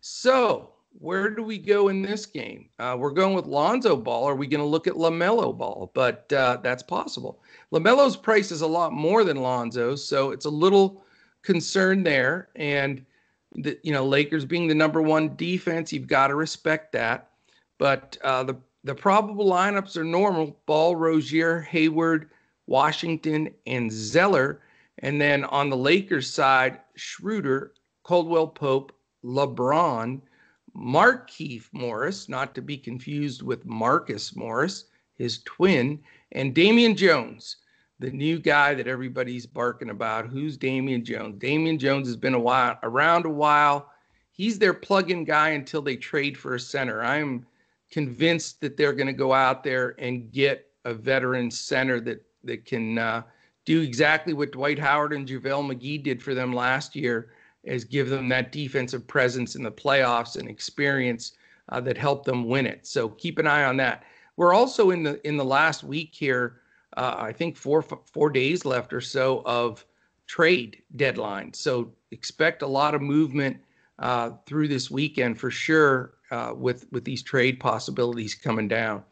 So, 0.00 0.70
where 0.98 1.30
do 1.30 1.44
we 1.44 1.58
go 1.58 1.86
in 1.86 2.02
this 2.02 2.26
game? 2.26 2.70
Uh, 2.80 2.96
we're 2.98 3.10
going 3.10 3.34
with 3.34 3.46
Lonzo 3.46 3.94
Ball. 3.94 4.24
Are 4.24 4.34
we 4.34 4.48
going 4.48 4.60
to 4.60 4.66
look 4.66 4.88
at 4.88 4.94
LaMelo 4.94 5.56
Ball? 5.56 5.92
But 5.94 6.30
uh, 6.32 6.58
that's 6.60 6.82
possible. 6.82 7.40
LaMelo's 7.70 8.16
price 8.16 8.50
is 8.50 8.62
a 8.62 8.66
lot 8.66 8.92
more 8.92 9.22
than 9.22 9.36
Lonzo's, 9.36 10.04
so 10.04 10.32
it's 10.32 10.46
a 10.46 10.50
little 10.50 11.04
concern 11.42 12.02
there. 12.02 12.48
And 12.56 13.04
the, 13.56 13.78
you 13.82 13.92
know, 13.92 14.04
Lakers 14.04 14.44
being 14.44 14.66
the 14.66 14.74
number 14.74 15.02
one 15.02 15.36
defense, 15.36 15.92
you've 15.92 16.06
got 16.06 16.28
to 16.28 16.34
respect 16.34 16.92
that. 16.92 17.30
But 17.78 18.16
uh, 18.22 18.44
the 18.44 18.56
the 18.84 18.94
probable 18.94 19.46
lineups 19.46 19.96
are 19.96 20.04
normal 20.04 20.56
Ball, 20.66 20.96
Rozier, 20.96 21.60
Hayward, 21.60 22.30
Washington, 22.66 23.54
and 23.66 23.92
Zeller. 23.92 24.60
And 24.98 25.20
then 25.20 25.44
on 25.44 25.70
the 25.70 25.76
Lakers 25.76 26.28
side, 26.28 26.80
Schroeder, 26.96 27.72
Caldwell 28.02 28.48
Pope, 28.48 28.92
LeBron, 29.24 30.20
Markieff 30.76 31.68
Morris, 31.72 32.28
not 32.28 32.54
to 32.54 32.62
be 32.62 32.76
confused 32.76 33.42
with 33.42 33.64
Marcus 33.64 34.34
Morris, 34.34 34.86
his 35.16 35.42
twin, 35.44 36.00
and 36.32 36.54
Damian 36.54 36.96
Jones. 36.96 37.56
The 38.02 38.10
new 38.10 38.38
guy 38.38 38.74
that 38.74 38.88
everybody's 38.88 39.46
barking 39.46 39.90
about. 39.90 40.26
Who's 40.26 40.56
Damian 40.56 41.04
Jones? 41.04 41.38
Damian 41.38 41.78
Jones 41.78 42.08
has 42.08 42.16
been 42.16 42.34
a 42.34 42.40
while 42.40 42.76
around 42.82 43.24
a 43.26 43.30
while. 43.30 43.90
He's 44.32 44.58
their 44.58 44.74
plug-in 44.74 45.24
guy 45.24 45.50
until 45.50 45.82
they 45.82 45.94
trade 45.94 46.36
for 46.36 46.56
a 46.56 46.60
center. 46.60 47.02
I'm 47.02 47.46
convinced 47.92 48.60
that 48.60 48.76
they're 48.76 48.92
going 48.92 49.06
to 49.06 49.12
go 49.12 49.32
out 49.32 49.62
there 49.62 49.94
and 50.00 50.32
get 50.32 50.68
a 50.84 50.92
veteran 50.92 51.50
center 51.50 52.00
that 52.00 52.24
that 52.42 52.64
can 52.64 52.98
uh, 52.98 53.22
do 53.64 53.82
exactly 53.82 54.32
what 54.32 54.50
Dwight 54.50 54.80
Howard 54.80 55.12
and 55.12 55.28
JaVale 55.28 55.72
McGee 55.72 56.02
did 56.02 56.20
for 56.20 56.34
them 56.34 56.52
last 56.52 56.96
year, 56.96 57.30
is 57.62 57.84
give 57.84 58.08
them 58.08 58.28
that 58.30 58.50
defensive 58.50 59.06
presence 59.06 59.54
in 59.54 59.62
the 59.62 59.70
playoffs 59.70 60.36
and 60.36 60.48
experience 60.48 61.34
uh, 61.68 61.80
that 61.82 61.96
helped 61.96 62.24
them 62.26 62.48
win 62.48 62.66
it. 62.66 62.84
So 62.84 63.10
keep 63.10 63.38
an 63.38 63.46
eye 63.46 63.62
on 63.62 63.76
that. 63.76 64.02
We're 64.36 64.54
also 64.54 64.90
in 64.90 65.04
the 65.04 65.24
in 65.24 65.36
the 65.36 65.44
last 65.44 65.84
week 65.84 66.10
here. 66.12 66.61
Uh, 66.96 67.14
I 67.18 67.32
think 67.32 67.56
four 67.56 67.82
four 67.82 68.30
days 68.30 68.64
left 68.64 68.92
or 68.92 69.00
so 69.00 69.42
of 69.46 69.84
trade 70.26 70.82
deadline. 70.96 71.52
So 71.52 71.92
expect 72.10 72.62
a 72.62 72.66
lot 72.66 72.94
of 72.94 73.02
movement 73.02 73.58
uh, 73.98 74.30
through 74.46 74.68
this 74.68 74.90
weekend 74.90 75.38
for 75.38 75.50
sure 75.50 76.14
uh, 76.30 76.54
with 76.56 76.86
with 76.92 77.04
these 77.04 77.22
trade 77.22 77.60
possibilities 77.60 78.34
coming 78.34 78.68
down. 78.68 79.04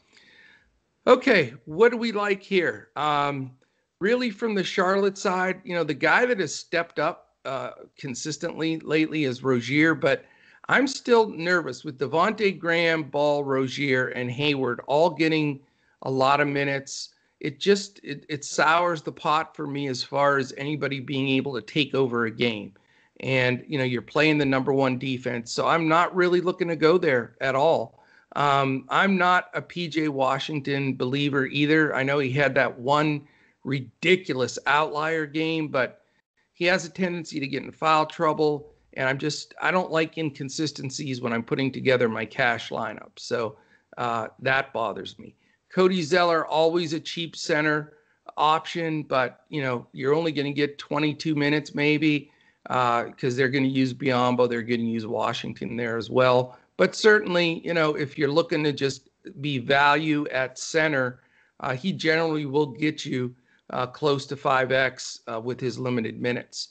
Okay, 1.07 1.55
what 1.65 1.91
do 1.91 1.97
we 1.97 2.13
like 2.13 2.43
here? 2.43 2.89
Um, 2.97 3.53
really, 4.01 4.31
from 4.31 4.55
the 4.55 4.65
Charlotte 4.65 5.17
side, 5.17 5.61
you 5.65 5.75
know, 5.75 5.85
the 5.85 5.95
guy 5.95 6.27
that 6.27 6.41
has 6.41 6.55
stepped 6.55 6.99
up 6.99 7.35
uh, 7.45 7.71
consistently 7.97 8.79
lately 8.81 9.25
is 9.25 9.43
Rozier, 9.43 9.95
but 9.95 10.25
I'm 10.69 10.87
still 10.87 11.29
nervous 11.31 11.85
with 11.85 11.99
Devonte 11.99 12.59
Graham, 12.59 13.03
Ball, 13.05 13.45
Rozier, 13.45 14.09
and 14.09 14.31
Hayward 14.31 14.81
all 14.87 15.11
getting 15.11 15.61
a 16.03 16.11
lot 16.11 16.41
of 16.41 16.49
minutes. 16.49 17.11
It 17.41 17.59
just 17.59 18.01
it, 18.05 18.27
it 18.29 18.45
sours 18.45 19.03
the 19.03 19.13
pot 19.13 19.57
for 19.57 19.67
me 19.67 19.89
as 19.89 20.03
far 20.03 20.39
as 20.39 20.53
anybody 20.57 21.01
being 21.01 21.29
able 21.29 21.55
to 21.55 21.63
take 21.63 21.95
over 21.95 22.27
a 22.27 22.31
game. 22.31 22.75
And 23.21 23.65
you 23.67 23.79
know, 23.79 23.85
you're 23.85 24.03
playing 24.03 24.39
the 24.39 24.45
number 24.45 24.73
one 24.73 24.99
defense, 24.99 25.51
so 25.53 25.67
I'm 25.67 25.89
not 25.89 26.15
really 26.15 26.41
looking 26.41 26.69
to 26.69 26.77
go 26.77 26.99
there 26.99 27.37
at 27.41 27.55
all. 27.55 28.01
Um, 28.37 28.85
I'm 28.89 29.17
not 29.17 29.51
a 29.55 29.63
PJ 29.63 30.09
Washington 30.09 30.95
believer 30.95 31.47
either. 31.47 31.95
I 31.95 32.03
know 32.03 32.19
he 32.19 32.31
had 32.31 32.55
that 32.55 32.79
one 32.79 33.27
ridiculous 33.65 34.59
outlier 34.67 35.27
game, 35.27 35.69
but 35.69 36.03
he 36.53 36.65
has 36.67 36.85
a 36.85 36.91
tendency 36.91 37.41
to 37.41 37.47
get 37.49 37.63
in 37.63 37.73
foul 37.73 38.07
trouble. 38.07 38.73
And 38.95 39.09
I'm 39.09 39.19
just, 39.19 39.55
I 39.61 39.71
don't 39.71 39.91
like 39.91 40.19
inconsistencies 40.19 41.21
when 41.21 41.33
I'm 41.33 41.43
putting 41.43 41.73
together 41.73 42.09
my 42.09 42.25
cash 42.25 42.71
lineup. 42.71 43.11
So 43.17 43.57
uh, 43.99 44.29
that 44.41 44.73
bothers 44.73 45.19
me. 45.19 45.35
Cody 45.73 46.03
Zeller, 46.03 46.47
always 46.47 46.93
a 46.93 47.01
cheap 47.01 47.37
center 47.37 47.95
option, 48.37 49.03
but 49.03 49.45
you 49.49 49.63
know, 49.63 49.87
you're 49.93 50.15
only 50.15 50.33
going 50.33 50.47
to 50.47 50.53
get 50.53 50.79
22 50.79 51.35
minutes 51.35 51.75
maybe 51.75 52.31
because 52.65 53.35
uh, 53.35 53.37
they're 53.37 53.49
going 53.49 53.65
to 53.65 53.71
use 53.71 53.95
Biyombo, 53.95 54.49
They're 54.49 54.63
going 54.63 54.81
to 54.81 54.87
use 54.87 55.07
Washington 55.07 55.77
there 55.77 55.97
as 55.97 56.11
well. 56.11 56.59
But 56.77 56.95
certainly, 56.95 57.61
you 57.65 57.75
know, 57.75 57.95
if 57.95 58.17
you're 58.19 58.31
looking 58.31 58.65
to 58.65 58.73
just 58.73 59.11
be 59.41 59.59
value 59.59 60.27
at 60.29 60.59
center, 60.59 61.21
uh, 61.61 61.75
he 61.75 61.93
generally 61.93 62.47
will 62.47 62.67
get 62.67 63.05
you 63.05 63.35
uh, 63.71 63.87
close 63.87 64.27
to 64.27 64.37
5x 64.37 65.21
uh, 65.33 65.41
with 65.41 65.61
his 65.61 65.79
limited 65.79 66.21
minutes. 66.21 66.69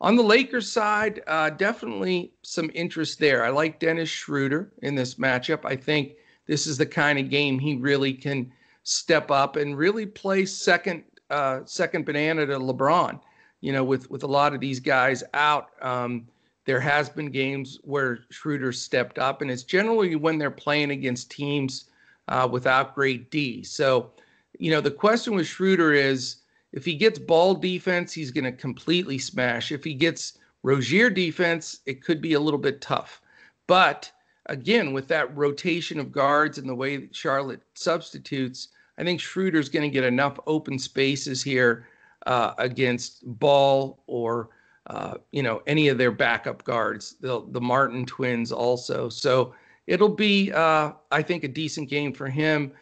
On 0.00 0.14
the 0.14 0.22
Lakers 0.22 0.70
side, 0.70 1.22
uh, 1.26 1.50
definitely 1.50 2.32
some 2.42 2.70
interest 2.74 3.18
there. 3.18 3.44
I 3.44 3.48
like 3.48 3.80
Dennis 3.80 4.10
Schroeder 4.10 4.72
in 4.82 4.94
this 4.94 5.14
matchup. 5.14 5.64
I 5.64 5.74
think 5.74 6.16
this 6.46 6.66
is 6.66 6.78
the 6.78 6.86
kind 6.86 7.18
of 7.18 7.30
game 7.30 7.58
he 7.58 7.76
really 7.76 8.12
can 8.12 8.52
step 8.82 9.30
up 9.30 9.56
and 9.56 9.76
really 9.76 10.06
play 10.06 10.46
second 10.46 11.04
uh, 11.30 11.60
second 11.64 12.04
banana 12.04 12.46
to 12.46 12.58
LeBron. 12.58 13.20
You 13.60 13.72
know, 13.72 13.84
with 13.84 14.10
with 14.10 14.22
a 14.22 14.28
lot 14.28 14.54
of 14.54 14.60
these 14.60 14.80
guys 14.80 15.24
out, 15.34 15.70
um, 15.82 16.26
there 16.66 16.80
has 16.80 17.08
been 17.08 17.30
games 17.30 17.78
where 17.82 18.20
Schroeder 18.30 18.72
stepped 18.72 19.18
up, 19.18 19.42
and 19.42 19.50
it's 19.50 19.64
generally 19.64 20.14
when 20.14 20.38
they're 20.38 20.50
playing 20.50 20.90
against 20.90 21.30
teams 21.30 21.86
uh, 22.28 22.48
without 22.50 22.94
great 22.94 23.30
D. 23.30 23.62
So 23.62 24.12
you 24.58 24.70
know, 24.70 24.80
the 24.80 24.90
question 24.90 25.34
with 25.34 25.46
Schroeder 25.46 25.92
is 25.92 26.36
if 26.72 26.84
he 26.84 26.94
gets 26.94 27.18
Ball 27.18 27.54
defense, 27.54 28.12
he's 28.12 28.30
going 28.30 28.44
to 28.44 28.52
completely 28.52 29.18
smash. 29.18 29.72
If 29.72 29.84
he 29.84 29.94
gets 29.94 30.38
Rozier 30.62 31.10
defense, 31.10 31.80
it 31.86 32.02
could 32.02 32.20
be 32.20 32.34
a 32.34 32.40
little 32.40 32.58
bit 32.58 32.80
tough. 32.80 33.20
But 33.66 34.10
again, 34.46 34.92
with 34.92 35.08
that 35.08 35.36
rotation 35.36 35.98
of 35.98 36.12
guards 36.12 36.58
and 36.58 36.68
the 36.68 36.74
way 36.74 36.96
that 36.96 37.14
Charlotte 37.14 37.62
substitutes, 37.74 38.68
I 38.98 39.04
think 39.04 39.20
Schroeder's 39.20 39.68
going 39.68 39.82
to 39.82 39.92
get 39.92 40.04
enough 40.04 40.38
open 40.46 40.78
spaces 40.78 41.42
here 41.42 41.86
uh, 42.26 42.54
against 42.58 43.22
Ball 43.38 44.02
or 44.06 44.48
uh, 44.88 45.14
you 45.32 45.42
know 45.42 45.62
any 45.66 45.88
of 45.88 45.98
their 45.98 46.12
backup 46.12 46.64
guards, 46.64 47.16
the 47.20 47.44
the 47.50 47.60
Martin 47.60 48.06
twins 48.06 48.52
also. 48.52 49.08
So 49.08 49.54
it'll 49.86 50.08
be, 50.08 50.52
uh, 50.52 50.92
I 51.10 51.22
think, 51.22 51.44
a 51.44 51.48
decent 51.48 51.88
game 51.88 52.12
for 52.12 52.28
him. 52.28 52.72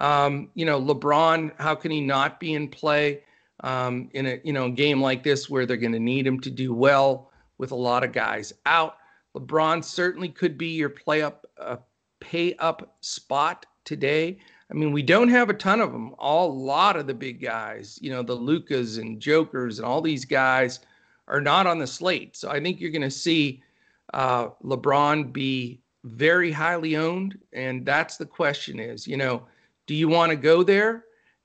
Um, 0.00 0.50
you 0.54 0.64
know, 0.64 0.80
LeBron, 0.80 1.52
how 1.58 1.74
can 1.74 1.90
he 1.90 2.00
not 2.00 2.40
be 2.40 2.54
in 2.54 2.68
play 2.68 3.22
um, 3.60 4.08
in 4.12 4.26
a 4.26 4.40
you 4.44 4.52
know 4.52 4.70
game 4.70 5.00
like 5.00 5.22
this 5.22 5.48
where 5.48 5.66
they're 5.66 5.76
going 5.76 5.92
to 5.92 6.00
need 6.00 6.26
him 6.26 6.40
to 6.40 6.50
do 6.50 6.74
well 6.74 7.30
with 7.58 7.70
a 7.70 7.76
lot 7.76 8.04
of 8.04 8.12
guys 8.12 8.52
out? 8.66 8.96
LeBron 9.36 9.82
certainly 9.84 10.28
could 10.28 10.56
be 10.56 10.68
your 10.68 10.88
play 10.88 11.22
up, 11.22 11.46
uh, 11.58 11.76
pay 12.20 12.54
up 12.56 12.96
spot 13.00 13.66
today. 13.84 14.38
I 14.70 14.74
mean, 14.74 14.92
we 14.92 15.02
don't 15.02 15.28
have 15.28 15.50
a 15.50 15.54
ton 15.54 15.80
of 15.80 15.92
them. 15.92 16.14
All 16.18 16.50
a 16.50 16.52
lot 16.52 16.96
of 16.96 17.06
the 17.06 17.14
big 17.14 17.40
guys, 17.40 17.98
you 18.00 18.10
know, 18.10 18.22
the 18.22 18.34
Lukas 18.34 18.96
and 18.96 19.20
Jokers 19.20 19.78
and 19.78 19.86
all 19.86 20.00
these 20.00 20.24
guys 20.24 20.80
are 21.28 21.40
not 21.40 21.66
on 21.66 21.78
the 21.78 21.86
slate. 21.86 22.36
So 22.36 22.50
I 22.50 22.60
think 22.60 22.80
you're 22.80 22.90
going 22.90 23.02
to 23.02 23.10
see 23.10 23.62
uh, 24.12 24.48
LeBron 24.64 25.32
be 25.32 25.80
very 26.04 26.52
highly 26.52 26.96
owned, 26.96 27.38
and 27.52 27.84
that's 27.84 28.16
the 28.16 28.26
question: 28.26 28.78
is 28.78 29.06
you 29.06 29.16
know 29.16 29.42
do 29.86 29.94
you 29.94 30.08
want 30.08 30.30
to 30.30 30.36
go 30.36 30.62
there 30.62 31.04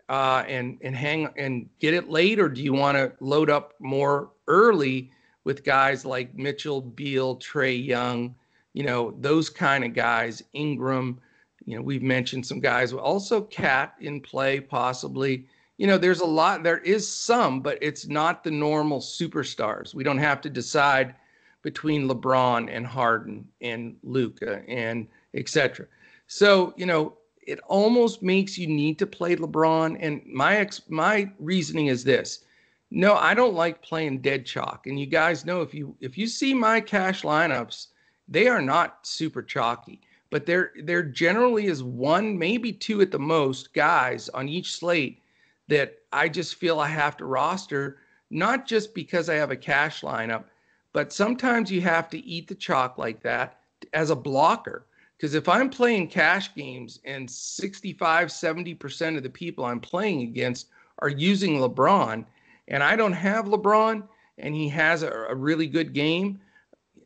uh, 0.09 0.43
and 0.47 0.77
and 0.81 0.95
hang 0.95 1.29
and 1.37 1.69
get 1.79 1.93
it 1.93 2.09
late, 2.09 2.39
or 2.39 2.49
do 2.49 2.61
you 2.61 2.73
want 2.73 2.97
to 2.97 3.11
load 3.19 3.49
up 3.49 3.73
more 3.79 4.31
early 4.47 5.11
with 5.49 5.63
guys 5.63 6.05
like 6.05 6.37
Mitchell, 6.37 6.79
Beal, 6.79 7.35
Trae 7.37 7.83
Young, 7.83 8.35
you 8.73 8.83
know 8.83 9.15
those 9.19 9.49
kind 9.49 9.83
of 9.83 9.95
guys, 9.95 10.43
Ingram. 10.53 11.19
You 11.65 11.75
know 11.75 11.81
we've 11.81 12.03
mentioned 12.03 12.45
some 12.45 12.59
guys, 12.59 12.93
also 12.93 13.41
KAT 13.41 13.95
in 13.99 14.21
play 14.21 14.59
possibly. 14.59 15.47
You 15.79 15.87
know 15.87 15.97
there's 15.97 16.19
a 16.19 16.25
lot. 16.25 16.61
There 16.61 16.77
is 16.77 17.11
some, 17.11 17.61
but 17.61 17.79
it's 17.81 18.07
not 18.07 18.43
the 18.43 18.51
normal 18.51 18.99
superstars. 18.99 19.95
We 19.95 20.03
don't 20.03 20.19
have 20.19 20.39
to 20.41 20.51
decide 20.51 21.15
between 21.63 22.07
LeBron 22.07 22.69
and 22.71 22.85
Harden 22.85 23.47
and 23.59 23.95
Luka 24.03 24.61
and 24.67 25.07
etc. 25.33 25.87
So 26.27 26.75
you 26.77 26.85
know 26.85 27.17
it 27.41 27.59
almost 27.61 28.21
makes 28.21 28.55
you 28.55 28.67
need 28.67 28.99
to 28.99 29.07
play 29.07 29.35
LeBron. 29.35 29.97
And 29.99 30.21
my 30.27 30.57
ex, 30.57 30.83
my 30.89 31.31
reasoning 31.39 31.87
is 31.87 32.03
this: 32.03 32.45
no, 32.91 33.15
I 33.15 33.33
don't 33.33 33.53
like 33.53 33.81
playing 33.81 34.21
dead 34.21 34.45
chalk. 34.45 34.87
And 34.87 34.99
you 34.99 35.05
guys 35.05 35.45
know 35.45 35.61
if 35.61 35.73
you 35.73 35.95
if 35.99 36.17
you 36.17 36.27
see 36.27 36.53
my 36.53 36.81
cash 36.81 37.21
lineups, 37.21 37.87
they 38.27 38.47
are 38.47 38.61
not 38.61 39.05
super 39.05 39.43
chalky, 39.43 40.01
but 40.29 40.45
there 40.45 40.71
there 40.83 41.03
generally 41.03 41.67
is 41.67 41.83
one, 41.83 42.37
maybe 42.37 42.71
two 42.73 43.01
at 43.01 43.11
the 43.11 43.19
most 43.19 43.73
guys 43.73 44.29
on 44.29 44.49
each 44.49 44.75
slate 44.75 45.21
that 45.67 45.99
I 46.11 46.29
just 46.29 46.55
feel 46.55 46.79
I 46.79 46.87
have 46.87 47.15
to 47.17 47.25
roster, 47.25 47.97
not 48.31 48.65
just 48.65 48.95
because 48.95 49.29
I 49.29 49.35
have 49.35 49.51
a 49.51 49.55
cash 49.55 50.01
lineup, 50.01 50.45
but 50.93 51.13
sometimes 51.13 51.71
you 51.71 51.81
have 51.81 52.09
to 52.09 52.17
eat 52.25 52.47
the 52.47 52.55
chalk 52.55 52.97
like 52.97 53.21
that 53.21 53.59
as 53.93 54.09
a 54.09 54.15
blocker 54.15 54.85
because 55.19 55.35
if 55.35 55.49
I'm 55.49 55.69
playing 55.69 56.07
cash 56.07 56.55
games 56.55 57.01
and 57.03 57.29
65, 57.29 58.29
70% 58.29 59.17
of 59.17 59.23
the 59.23 59.29
people 59.29 59.65
I'm 59.65 59.81
playing 59.81 60.21
against 60.21 60.69
are 60.99 61.09
using 61.09 61.59
LeBron 61.59 62.25
and 62.69 62.83
I 62.83 62.95
don't 62.95 63.13
have 63.13 63.45
LeBron 63.45 64.07
and 64.37 64.55
he 64.55 64.69
has 64.69 65.03
a, 65.03 65.11
a 65.29 65.35
really 65.35 65.67
good 65.67 65.93
game, 65.93 66.39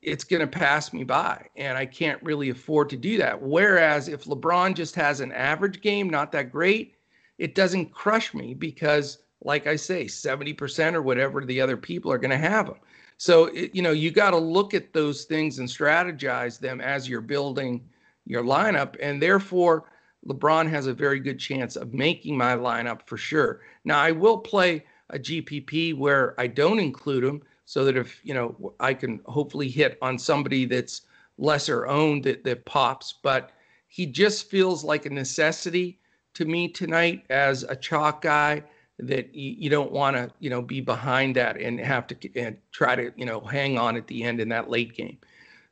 it's 0.02 0.24
going 0.24 0.42
to 0.42 0.48
pass 0.48 0.94
me 0.94 1.04
by. 1.04 1.48
And 1.56 1.78
I 1.78 1.86
can't 1.86 2.22
really 2.22 2.50
afford 2.50 2.90
to 2.92 2.98
do 2.98 3.18
that. 3.18 3.42
Whereas 3.42 4.08
if 4.08 4.26
LeBron 4.26 4.76
just 4.76 4.96
has 4.96 5.22
an 5.22 5.32
average 5.32 5.82
game, 5.82 6.10
not 6.10 6.32
that 6.34 6.52
great, 6.52 6.96
it 7.38 7.56
doesn't 7.56 7.94
crush 7.94 8.34
me 8.34 8.54
because, 8.54 9.20
like 9.42 9.66
I 9.66 9.76
say, 9.76 10.06
70% 10.06 10.94
or 10.94 11.02
whatever 11.02 11.44
the 11.44 11.62
other 11.62 11.78
people 11.78 12.12
are 12.12 12.18
going 12.18 12.32
to 12.32 12.38
have 12.38 12.68
him. 12.68 12.76
So, 13.18 13.46
it, 13.46 13.74
you 13.74 13.82
know, 13.82 13.92
you 13.92 14.12
got 14.12 14.32
to 14.32 14.38
look 14.38 14.74
at 14.74 14.94
those 14.94 15.24
things 15.24 15.60
and 15.60 15.68
strategize 15.68 16.60
them 16.60 16.82
as 16.82 17.08
you're 17.08 17.22
building 17.22 17.88
your 18.26 18.44
lineup. 18.44 18.96
And 19.02 19.22
therefore, 19.22 19.86
LeBron 20.28 20.70
has 20.70 20.88
a 20.88 20.94
very 20.94 21.20
good 21.20 21.40
chance 21.40 21.76
of 21.76 21.94
making 21.94 22.38
my 22.38 22.56
lineup 22.56 23.08
for 23.08 23.18
sure. 23.18 23.62
Now, 23.86 24.00
I 24.00 24.12
will 24.12 24.38
play 24.38 24.86
a 25.10 25.20
GPP 25.20 25.98
where 25.98 26.40
I 26.40 26.48
don't 26.48 26.80
include 26.80 27.24
them 27.24 27.42
so 27.66 27.86
that 27.86 27.98
if, 27.98 28.20
you 28.24 28.34
know, 28.34 28.74
I 28.80 28.94
can 28.94 29.22
hopefully 29.26 29.70
hit 29.70 29.98
on 30.02 30.18
somebody 30.20 30.66
that's 30.66 31.02
lesser 31.38 31.88
owned 31.88 32.24
that, 32.24 32.44
that 32.44 32.66
pops. 32.66 33.16
But 33.22 33.52
he 33.88 34.06
just 34.06 34.50
feels 34.50 34.84
like 34.84 35.06
a 35.06 35.10
necessity 35.10 36.00
to 36.34 36.46
me 36.46 36.68
tonight 36.68 37.26
as 37.30 37.64
a 37.64 37.76
chalk 37.76 38.22
guy 38.22 38.64
that 39.00 39.34
you, 39.34 39.56
you 39.58 39.70
don't 39.70 39.92
want 39.92 40.16
to 40.16 40.32
you 40.40 40.50
know 40.50 40.62
be 40.62 40.80
behind 40.82 41.36
that 41.36 41.58
and 41.58 41.80
have 41.80 42.08
to 42.08 42.40
and 42.40 42.58
try 42.72 42.96
to 42.96 43.12
you 43.16 43.26
know 43.26 43.40
hang 43.40 43.78
on 43.78 43.98
at 43.98 44.08
the 44.08 44.24
end 44.24 44.40
in 44.40 44.50
that 44.50 44.70
late 44.70 44.96
game. 44.96 45.18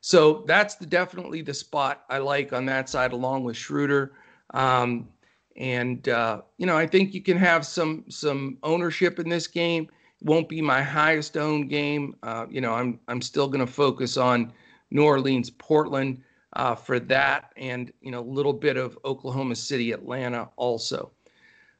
So 0.02 0.44
that's 0.48 0.76
the, 0.76 0.86
definitely 0.86 1.42
the 1.42 1.54
spot 1.54 2.04
I 2.10 2.18
like 2.18 2.54
on 2.54 2.66
that 2.66 2.90
side, 2.90 3.12
along 3.12 3.44
with 3.44 3.56
Schroeder. 3.56 4.14
Um, 4.54 5.08
and 5.58 6.08
uh, 6.10 6.42
you 6.58 6.66
know, 6.66 6.78
I 6.78 6.88
think 6.88 7.14
you 7.14 7.22
can 7.22 7.38
have 7.38 7.66
some 7.66 8.06
some 8.10 8.58
ownership 8.64 9.20
in 9.20 9.30
this 9.30 9.48
game. 9.48 9.88
Won't 10.24 10.50
be 10.50 10.62
my 10.62 10.82
highest 10.82 11.38
owned 11.38 11.70
game. 11.70 12.16
Uh, 12.24 12.46
you 12.50 12.62
know, 12.62 12.74
I'm 12.74 13.00
I'm 13.08 13.22
still 13.22 13.48
going 13.48 13.66
to 13.66 13.72
focus 13.72 14.18
on 14.18 14.54
New 14.92 15.04
Orleans, 15.04 15.50
Portland 15.50 16.22
uh, 16.54 16.76
for 16.76 17.00
that, 17.00 17.52
and 17.58 17.92
you 18.02 18.12
know, 18.12 18.20
a 18.20 18.32
little 18.32 18.54
bit 18.54 18.78
of 18.78 18.98
Oklahoma 19.06 19.56
City, 19.56 19.92
Atlanta 19.92 20.50
also. 20.58 21.12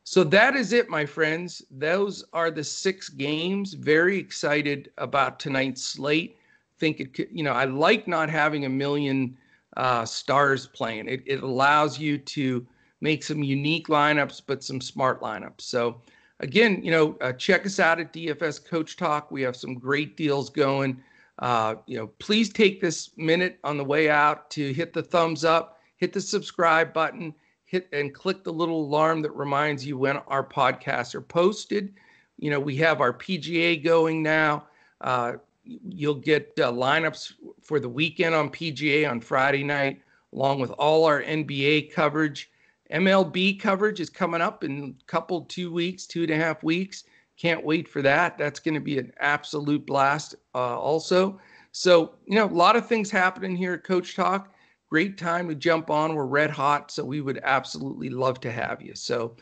So 0.04 0.24
that 0.26 0.56
is 0.56 0.74
it, 0.74 0.90
my 0.90 1.06
friends. 1.06 1.62
Those 1.70 2.24
are 2.34 2.50
the 2.50 2.64
six 2.64 3.10
games. 3.10 3.74
Very 3.74 4.18
excited 4.18 4.92
about 4.98 5.40
tonight's 5.40 5.84
slate. 5.84 6.38
Think 6.80 7.00
it 7.00 7.14
could, 7.14 7.28
you 7.32 7.44
know, 7.44 7.54
I 7.54 7.66
like 7.66 8.08
not 8.08 8.30
having 8.30 8.66
a 8.66 8.70
million 8.70 9.38
uh, 9.78 10.06
stars 10.06 10.68
playing. 10.68 11.08
It, 11.08 11.22
it 11.28 11.44
allows 11.44 12.00
you 12.00 12.18
to 12.18 12.66
make 13.02 13.24
some 13.24 13.44
unique 13.44 13.88
lineups, 13.88 14.42
but 14.46 14.64
some 14.64 14.80
smart 14.80 15.22
lineups. 15.22 15.62
So, 15.62 16.02
again, 16.40 16.84
you 16.84 16.92
know, 16.92 17.18
uh, 17.22 17.34
check 17.34 17.66
us 17.66 17.80
out 17.80 18.00
at 18.00 18.14
DFS 18.14 18.64
Coach 18.64 18.96
Talk. 18.96 19.32
We 19.32 19.42
have 19.42 19.56
some 19.56 19.74
great 19.74 20.16
deals 20.16 20.50
going. 20.50 21.02
Uh, 21.40 21.76
you 21.88 21.98
know, 21.98 22.08
please 22.20 22.54
take 22.54 22.80
this 22.80 23.12
minute 23.18 23.60
on 23.64 23.78
the 23.78 23.84
way 23.84 24.10
out 24.10 24.50
to 24.52 24.72
hit 24.74 24.94
the 24.94 25.02
thumbs 25.02 25.44
up, 25.44 25.80
hit 25.98 26.14
the 26.14 26.22
subscribe 26.22 26.94
button, 26.94 27.34
hit 27.66 27.88
and 27.92 28.14
click 28.14 28.44
the 28.44 28.54
little 28.54 28.82
alarm 28.82 29.22
that 29.24 29.32
reminds 29.32 29.86
you 29.86 29.98
when 29.98 30.18
our 30.18 30.44
podcasts 30.44 31.16
are 31.16 31.22
posted. 31.22 31.94
You 32.38 32.52
know, 32.52 32.60
we 32.60 32.76
have 32.78 33.02
our 33.02 33.14
PGA 33.14 33.84
going 33.84 34.22
now. 34.22 34.68
Uh, 35.00 35.34
you'll 35.64 36.16
get 36.16 36.52
uh, 36.60 36.72
lineups 36.72 37.34
for 37.62 37.80
the 37.80 37.90
weekend 37.90 38.36
on 38.36 38.50
PGA 38.50 39.10
on 39.10 39.22
Friday 39.22 39.64
night, 39.64 40.02
along 40.34 40.60
with 40.60 40.72
all 40.72 41.06
our 41.06 41.24
NBA 41.24 41.92
coverage. 41.94 42.52
MLB 42.92 43.60
coverage 43.60 44.00
is 44.00 44.10
coming 44.10 44.42
up 44.42 44.64
in 44.64 44.96
a 45.00 45.06
couple, 45.06 45.42
two 45.46 45.72
weeks, 45.72 46.06
two 46.06 46.24
and 46.24 46.32
a 46.32 46.36
half 46.36 46.64
weeks. 46.64 47.06
Can't 47.38 47.64
wait 47.64 47.88
for 47.88 48.02
that. 48.02 48.38
That's 48.38 48.60
going 48.60 48.74
to 48.76 48.80
be 48.80 49.00
an 49.00 49.12
absolute 49.20 49.86
blast, 49.86 50.36
uh, 50.54 50.78
also. 50.80 51.40
So, 51.72 52.16
you 52.26 52.36
know, 52.36 52.46
a 52.46 52.48
lot 52.48 52.76
of 52.76 52.88
things 52.88 53.10
happening 53.10 53.56
here 53.56 53.74
at 53.74 53.84
Coach 53.84 54.16
Talk. 54.16 54.54
Great 54.90 55.18
time 55.18 55.48
to 55.48 55.56
jump 55.56 55.90
on. 55.90 56.14
We're 56.14 56.26
red 56.26 56.52
hot, 56.52 56.92
so 56.92 57.06
we 57.06 57.22
would 57.22 57.40
absolutely 57.44 58.10
love 58.10 58.42
to 58.42 58.52
have 58.52 58.82
you. 58.82 58.94
So, 58.94 59.36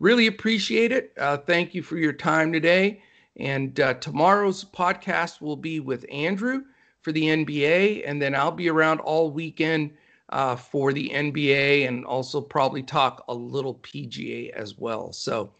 really 0.00 0.26
appreciate 0.26 0.92
it. 0.92 1.12
Uh, 1.18 1.36
thank 1.36 1.74
you 1.74 1.82
for 1.82 1.98
your 1.98 2.12
time 2.12 2.52
today. 2.52 3.02
And 3.36 3.78
uh, 3.80 3.94
tomorrow's 3.94 4.64
podcast 4.64 5.40
will 5.40 5.56
be 5.56 5.80
with 5.80 6.06
Andrew 6.10 6.62
for 7.02 7.12
the 7.12 7.24
NBA, 7.24 8.02
and 8.08 8.20
then 8.20 8.34
I'll 8.34 8.50
be 8.50 8.70
around 8.70 9.00
all 9.00 9.30
weekend 9.30 9.92
uh, 10.30 10.56
for 10.56 10.92
the 10.92 11.10
NBA 11.10 11.86
and 11.86 12.04
also 12.04 12.40
probably 12.40 12.82
talk 12.82 13.24
a 13.28 13.34
little 13.34 13.74
PGA 13.76 14.50
as 14.50 14.78
well. 14.78 15.12
So 15.12 15.52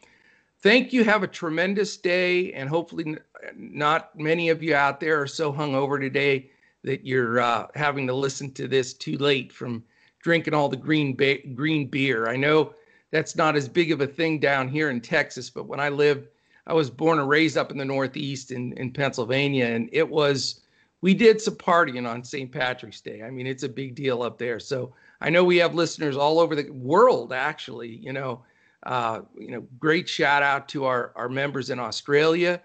thank 0.62 0.93
you. 0.93 1.05
Have 1.05 1.23
a 1.23 1.29
tremendous 1.29 1.97
day. 1.97 2.53
And 2.53 2.69
hopefully, 2.69 3.05
n- 3.07 3.19
not 3.57 4.19
many 4.19 4.49
of 4.49 4.62
you 4.62 4.75
out 4.75 5.01
there 5.01 5.21
are 5.21 5.27
so 5.27 5.53
hungover 5.53 6.01
today 6.01 6.51
that 6.83 7.05
you're 7.05 7.41
uh, 7.41 7.67
having 7.75 8.07
to 8.07 8.15
listen 8.15 8.53
to 8.53 8.69
this 8.69 8.95
too 8.95 9.17
late 9.19 9.53
from 9.53 9.83
drinking 10.23 10.55
all 10.55 10.69
the 10.69 10.77
green 10.77 11.15
ba- 11.15 11.47
green 11.55 11.87
beer. 11.87 12.29
I 12.29 12.37
know 12.37 12.75
that's 13.11 13.37
not 13.37 13.57
as 13.57 13.69
big 13.69 13.93
of 13.93 14.01
a 14.01 14.07
thing 14.07 14.39
down 14.41 14.69
here 14.69 14.91
in 14.91 15.01
Texas, 15.01 15.51
but 15.51 15.67
when 15.67 15.81
I 15.81 15.89
lived, 15.89 16.29
I 16.67 16.73
was 16.73 16.91
born 16.91 17.19
and 17.19 17.29
raised 17.29 17.57
up 17.57 17.71
in 17.71 17.79
the 17.79 17.85
Northeast 17.85 18.51
in, 18.51 18.73
in 18.73 18.91
Pennsylvania, 18.91 19.67
and 19.67 19.89
it 19.93 20.09
was 20.09 20.62
we 21.05 21.13
did 21.13 21.39
some 21.39 21.55
partying 21.57 22.11
on 22.11 22.25
St. 22.25 22.51
Patrick's 22.51 23.03
Day. 23.03 23.23
I 23.23 23.29
mean, 23.29 23.47
it's 23.47 23.63
a 23.63 23.69
big 23.69 23.95
deal 23.95 24.23
up 24.23 24.39
there. 24.39 24.59
So 24.59 24.95
I 25.21 25.29
know 25.29 25.45
we 25.45 25.59
have 25.59 25.75
listeners 25.75 26.17
all 26.17 26.41
over 26.41 26.57
the 26.57 26.71
world, 26.71 27.31
actually. 27.31 27.91
You 27.97 28.15
know, 28.15 28.43
uh, 28.85 29.21
you 29.39 29.51
know, 29.51 29.67
great 29.79 30.09
shout 30.09 30.43
out 30.43 30.67
to 30.71 30.87
our 30.87 31.13
our 31.15 31.29
members 31.29 31.69
in 31.69 31.79
Australia, 31.79 32.59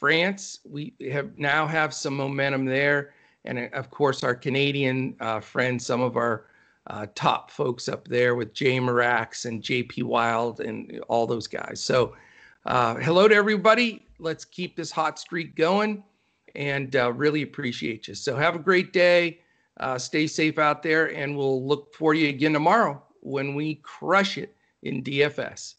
France. 0.00 0.58
We 0.68 0.94
have 1.12 1.38
now 1.38 1.64
have 1.68 1.94
some 1.94 2.16
momentum 2.16 2.64
there, 2.64 3.14
and 3.44 3.56
uh, 3.56 3.68
of 3.72 3.88
course 3.88 4.24
our 4.24 4.34
Canadian 4.34 5.14
uh, 5.20 5.38
friends, 5.38 5.86
some 5.86 6.00
of 6.00 6.16
our 6.16 6.46
uh, 6.88 7.06
top 7.14 7.52
folks 7.52 7.88
up 7.88 8.08
there 8.08 8.34
with 8.34 8.52
Jay 8.52 8.80
Marax 8.80 9.44
and 9.44 9.62
JP 9.62 10.02
Wild 10.02 10.58
and 10.58 11.00
all 11.06 11.24
those 11.24 11.46
guys. 11.46 11.80
So, 11.80 12.16
uh, 12.64 12.96
hello 12.96 13.28
to 13.28 13.34
everybody. 13.36 14.08
Let's 14.18 14.44
keep 14.44 14.74
this 14.74 14.90
hot 14.90 15.20
streak 15.20 15.54
going 15.54 16.02
and 16.56 16.96
uh, 16.96 17.12
really 17.12 17.42
appreciate 17.42 18.08
you. 18.08 18.14
So 18.14 18.34
have 18.36 18.56
a 18.56 18.58
great 18.58 18.92
day. 18.92 19.40
Uh, 19.78 19.98
stay 19.98 20.26
safe 20.26 20.58
out 20.58 20.82
there, 20.82 21.14
and 21.14 21.36
we'll 21.36 21.66
look 21.66 21.94
for 21.94 22.14
you 22.14 22.28
again 22.28 22.54
tomorrow 22.54 23.02
when 23.20 23.54
we 23.54 23.76
crush 23.76 24.38
it 24.38 24.56
in 24.82 25.02
DFS. 25.02 25.74